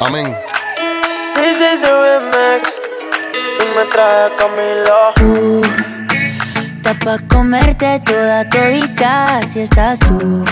Amén. 0.09 0.35
This 1.35 1.59
is 1.59 1.83
a 1.83 1.93
remix. 2.01 2.73
Y 3.61 3.77
me 3.77 3.85
trae 3.91 4.25
a 4.25 4.35
Camilo. 4.37 5.13
Está 6.73 6.95
pa' 6.95 7.19
comerte 7.27 7.99
toda 7.99 8.49
todita 8.49 9.41
si 9.45 9.59
estás 9.59 9.99
tú. 9.99 10.43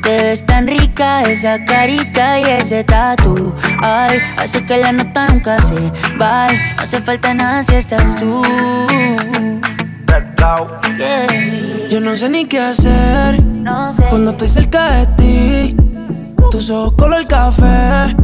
Te 0.00 0.22
ves 0.22 0.46
tan 0.46 0.68
rica 0.68 1.24
esa 1.24 1.64
carita 1.64 2.38
y 2.38 2.44
ese 2.44 2.84
tatu. 2.84 3.52
Ay, 3.82 4.20
hace 4.38 4.64
que 4.64 4.76
la 4.76 4.92
nota 4.92 5.26
nunca 5.26 5.58
se 5.58 5.90
va. 6.16 6.46
No 6.46 6.82
hace 6.84 7.00
falta 7.00 7.34
nada 7.34 7.64
si 7.64 7.74
estás 7.74 8.14
tú. 8.20 8.42
Yeah. 10.96 11.88
Yo 11.90 12.00
no 12.00 12.14
sé 12.16 12.28
ni 12.28 12.46
qué 12.46 12.60
hacer 12.60 13.40
cuando 14.08 14.30
estoy 14.30 14.48
cerca 14.48 14.92
de 14.92 15.06
ti. 15.16 15.85
Tus 16.56 16.70
ojos 16.70 16.94
color 16.94 17.26
café 17.26 18.16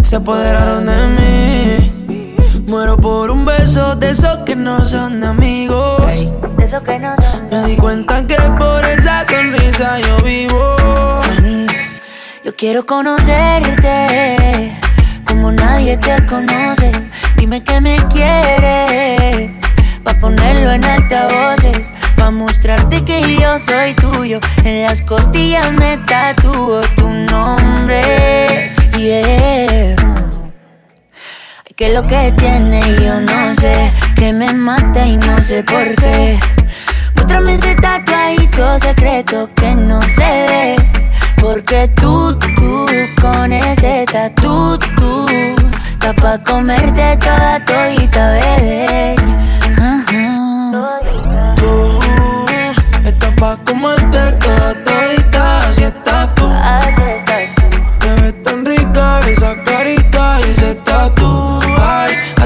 se 0.00 0.16
apoderaron 0.16 0.86
de 0.86 1.08
mí. 1.08 2.64
Muero 2.66 2.96
por 2.96 3.30
un 3.30 3.44
beso 3.44 3.94
de 3.96 4.12
esos 4.12 4.38
que 4.46 4.56
no 4.56 4.80
son 4.80 5.20
de 5.20 5.26
amigos. 5.26 6.24
De 6.56 6.64
eso 6.64 6.82
que 6.82 6.98
no 6.98 7.14
son. 7.16 7.50
Me 7.50 7.68
di 7.68 7.76
cuenta 7.76 8.26
que 8.26 8.36
por 8.58 8.82
esa 8.86 9.26
sonrisa 9.26 10.00
yo 10.00 10.16
vivo. 10.22 10.76
Yo 12.46 12.56
quiero 12.56 12.86
conocerte 12.86 14.74
como 15.28 15.52
nadie 15.52 15.98
te 15.98 16.24
conoce. 16.24 16.92
Dime 17.36 17.62
que 17.62 17.78
me 17.82 17.98
quieres 18.08 19.52
pa 20.02 20.18
ponerlo 20.18 20.70
en 20.72 20.82
altavoces, 20.82 21.88
pa 22.16 22.30
mostrarte 22.30 23.04
que 23.04 23.36
yo 23.38 23.58
soy 23.58 23.94
tuyo. 23.94 24.40
En 24.64 24.82
las 24.82 25.02
costillas 25.02 25.70
me 25.72 25.98
tatúo 25.98 26.80
tu 26.96 27.08
nombre. 27.08 28.72
Yeah. 28.96 29.96
Ay, 31.64 31.74
que 31.76 31.90
lo 31.90 32.02
que 32.02 32.32
tiene 32.38 32.80
yo 33.00 33.20
no 33.20 33.54
sé, 33.60 33.92
que 34.16 34.32
me 34.32 34.52
mata 34.52 35.06
y 35.06 35.16
no 35.16 35.40
sé 35.42 35.62
por 35.62 35.94
qué. 35.96 36.38
Muéstrame 37.14 37.54
ese 37.54 37.74
tatuadito 37.76 38.78
secreto 38.80 39.50
que 39.54 39.74
no 39.74 40.00
ve. 40.16 40.76
Porque 41.40 41.88
tú, 41.88 42.36
tú, 42.56 42.86
con 43.20 43.52
ese 43.52 44.04
tatu, 44.10 44.78
tú, 44.96 45.26
está 45.92 46.12
pa' 46.14 46.38
comerte 46.38 47.16
toda 47.18 47.64
todita, 47.64 48.32
bebé. 48.32 49.16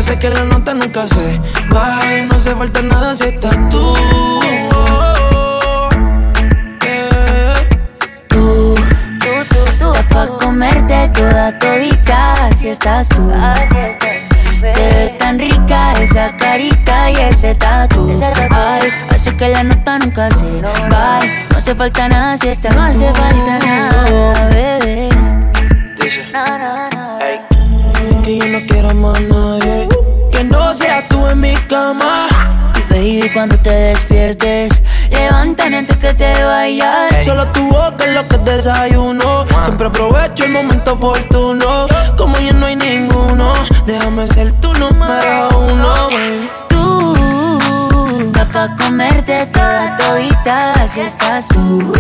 Hace 0.01 0.18
que 0.18 0.30
la 0.30 0.44
nota 0.46 0.72
nunca 0.72 1.07
se 1.07 1.38
baje. 1.68 2.22
No 2.22 2.36
hace 2.36 2.55
falta 2.55 2.80
nada 2.80 3.14
si 3.14 3.24
estás 3.24 3.55
tú. 3.68 3.94
Pa' 10.09 10.26
comerte 10.42 11.07
toda 11.09 11.59
todita, 11.59 12.48
si 12.59 12.68
estás 12.68 13.11
tú. 13.11 13.30
Te 14.62 14.94
ves 14.94 15.18
tan 15.18 15.38
rica 15.38 15.92
esa 16.01 16.34
carita 16.38 17.11
y 17.11 17.16
ese 17.16 17.55
tatu. 17.57 18.18
Ay, 18.51 18.90
que 19.40 19.48
la 19.48 19.62
nota 19.62 19.98
nunca 19.98 20.30
se 20.30 20.44
no, 20.44 20.61
no. 20.61 20.88
Bye, 20.88 21.46
hace 21.57 21.74
falta 21.74 22.09
nada 22.09 22.36
si 22.36 22.48
estás 22.48 22.74
No 22.74 22.92
tú. 22.92 23.14
falta 23.14 23.59
Solo 37.21 37.47
tu 37.53 37.68
boca 37.68 38.05
es 38.07 38.14
lo 38.14 38.27
que 38.29 38.39
desayuno. 38.39 39.45
Siempre 39.62 39.87
aprovecho 39.87 40.45
el 40.45 40.53
momento 40.53 40.93
oportuno. 40.95 41.87
Como 42.16 42.39
ya 42.39 42.53
no 42.53 42.66
hay 42.66 42.77
ninguno, 42.77 43.53
déjame 43.87 44.27
ser 44.27 44.53
tu 44.61 44.73
número 44.75 45.49
uno, 45.59 46.09
baby. 46.09 46.51
Tú, 46.68 48.33
pa' 48.53 48.77
comerte 48.77 49.47
toda 49.47 49.97
todita, 49.97 50.87
si 50.89 51.01
estás 51.01 51.47
tú. 51.49 51.93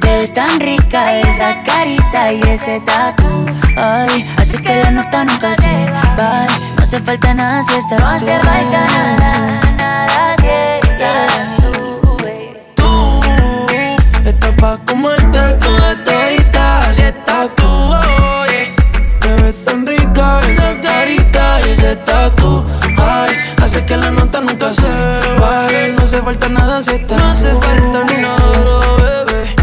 Te 0.00 0.08
ves 0.20 0.32
tan 0.34 0.58
rica 0.58 1.20
esa 1.20 1.62
carita 1.62 2.32
y 2.32 2.40
ese 2.42 2.80
tatu. 2.80 3.46
Ay, 3.76 4.26
así 4.38 4.58
que 4.58 4.82
la 4.82 4.90
nota 4.90 5.24
nunca 5.24 5.54
se 5.54 5.86
va. 6.18 6.46
No 6.76 6.82
hace 6.82 7.00
falta 7.00 7.34
nada 7.34 7.62
si 7.62 7.78
estás 7.78 8.00
No 8.00 8.06
hace 8.06 8.38
falta 8.40 8.86
nada, 8.88 9.60
nada 9.76 10.36
si 10.40 10.88
estás 10.88 11.56
tú. 11.56 11.57
La 24.00 24.10
nota 24.10 24.40
nunca 24.40 24.72
se 24.72 24.90
baje. 25.40 25.94
No 25.96 26.02
hace 26.02 26.22
falta 26.22 26.48
nada 26.48 26.82
si 26.82 26.90
estás 26.90 27.18
No 27.18 27.28
hace 27.28 27.50
falta 27.54 28.04
nada, 28.22 28.96
bebé. 28.96 29.54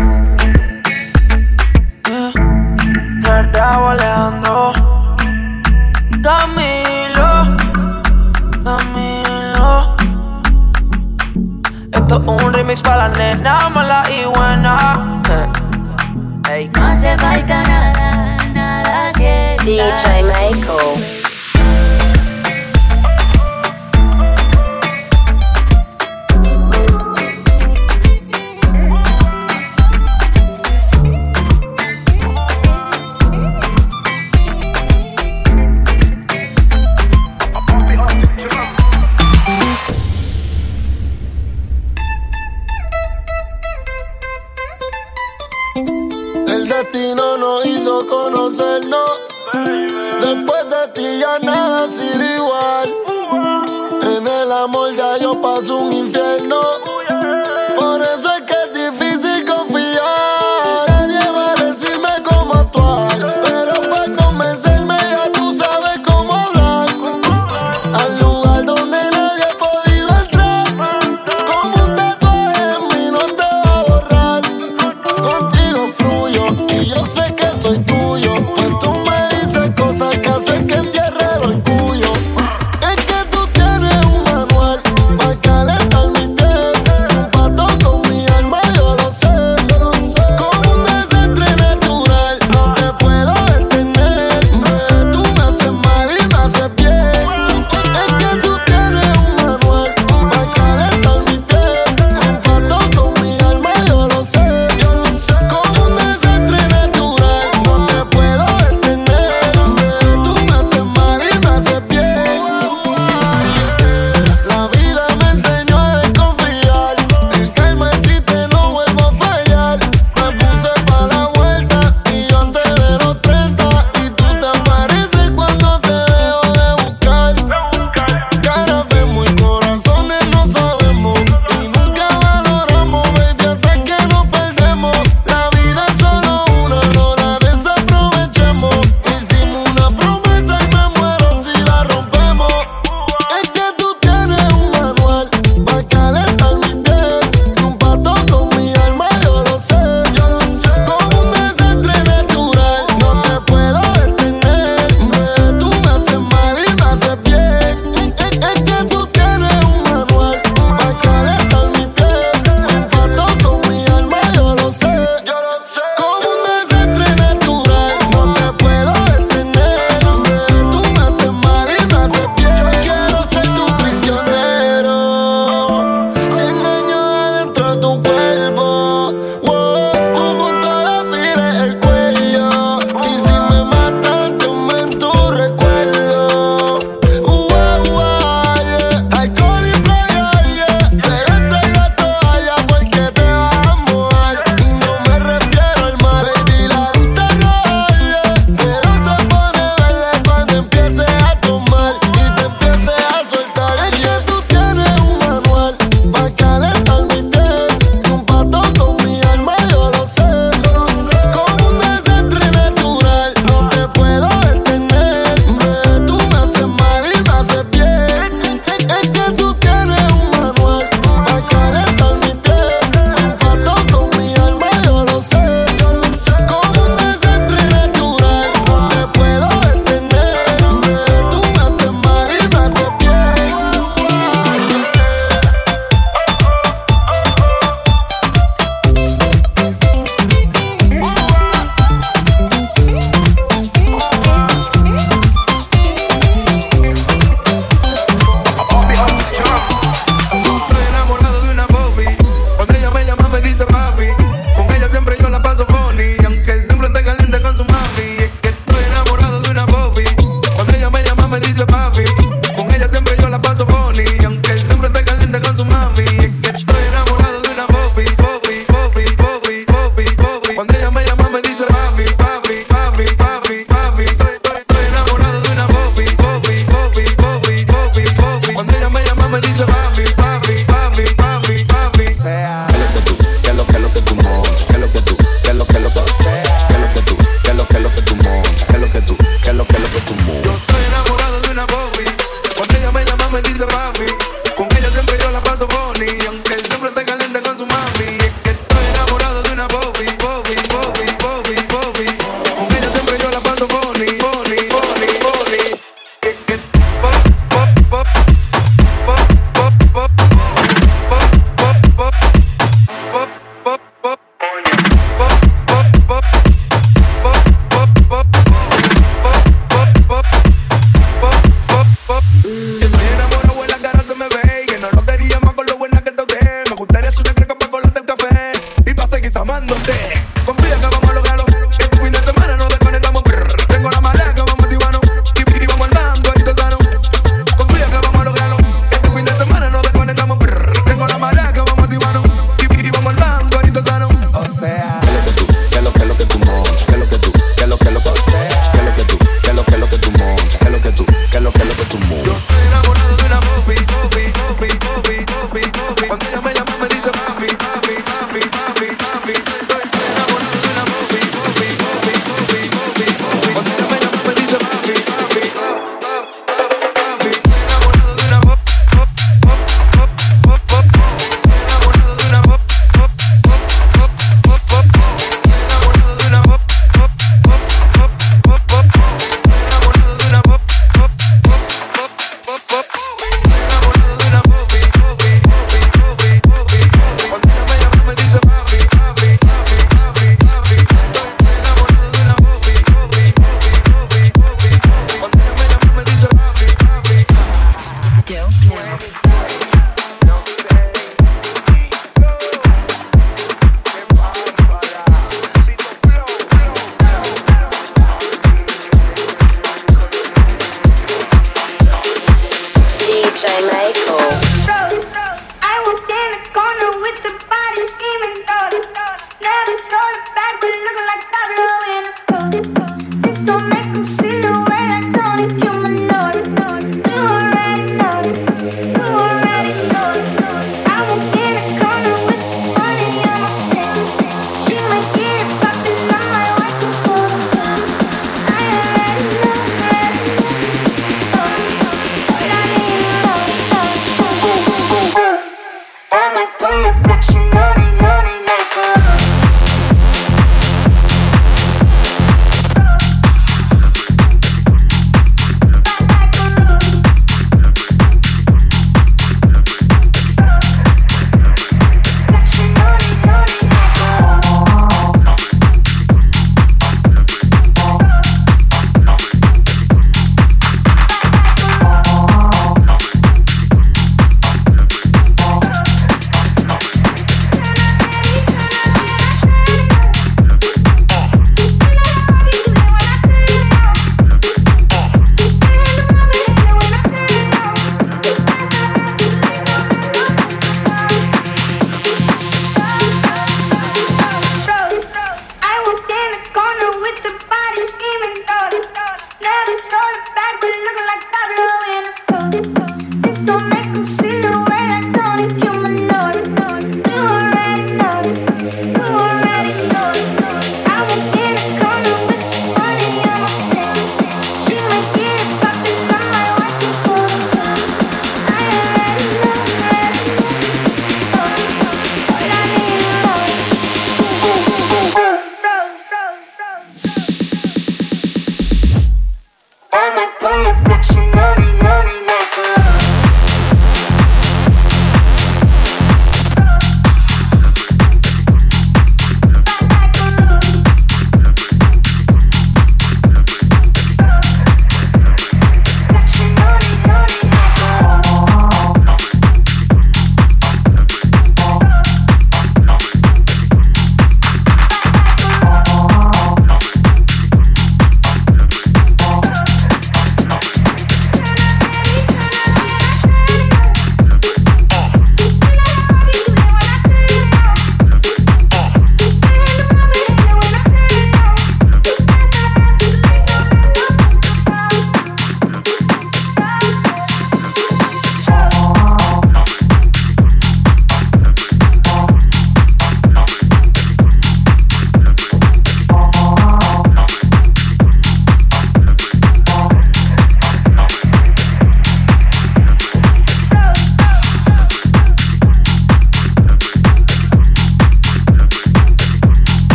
Raúl 3.53 3.91
Alejandro 3.91 4.73
Camilo 6.23 7.55
Camilo 8.63 9.95
Esto 11.91 12.15
es 12.15 12.43
un 12.43 12.53
remix 12.53 12.81
para 12.81 13.07
la 13.07 13.17
nena 13.17 13.69
mala 13.69 14.03
y 14.09 14.25
buena 14.25 15.21
Ey. 16.51 16.69
No 16.75 16.86
hace 16.86 17.17
falta 17.17 17.63
nada, 17.63 18.38
nada 18.53 19.13
si 19.15 19.23
estás 19.23 19.65
DJ 19.65 20.23
Michael. 20.23 21.14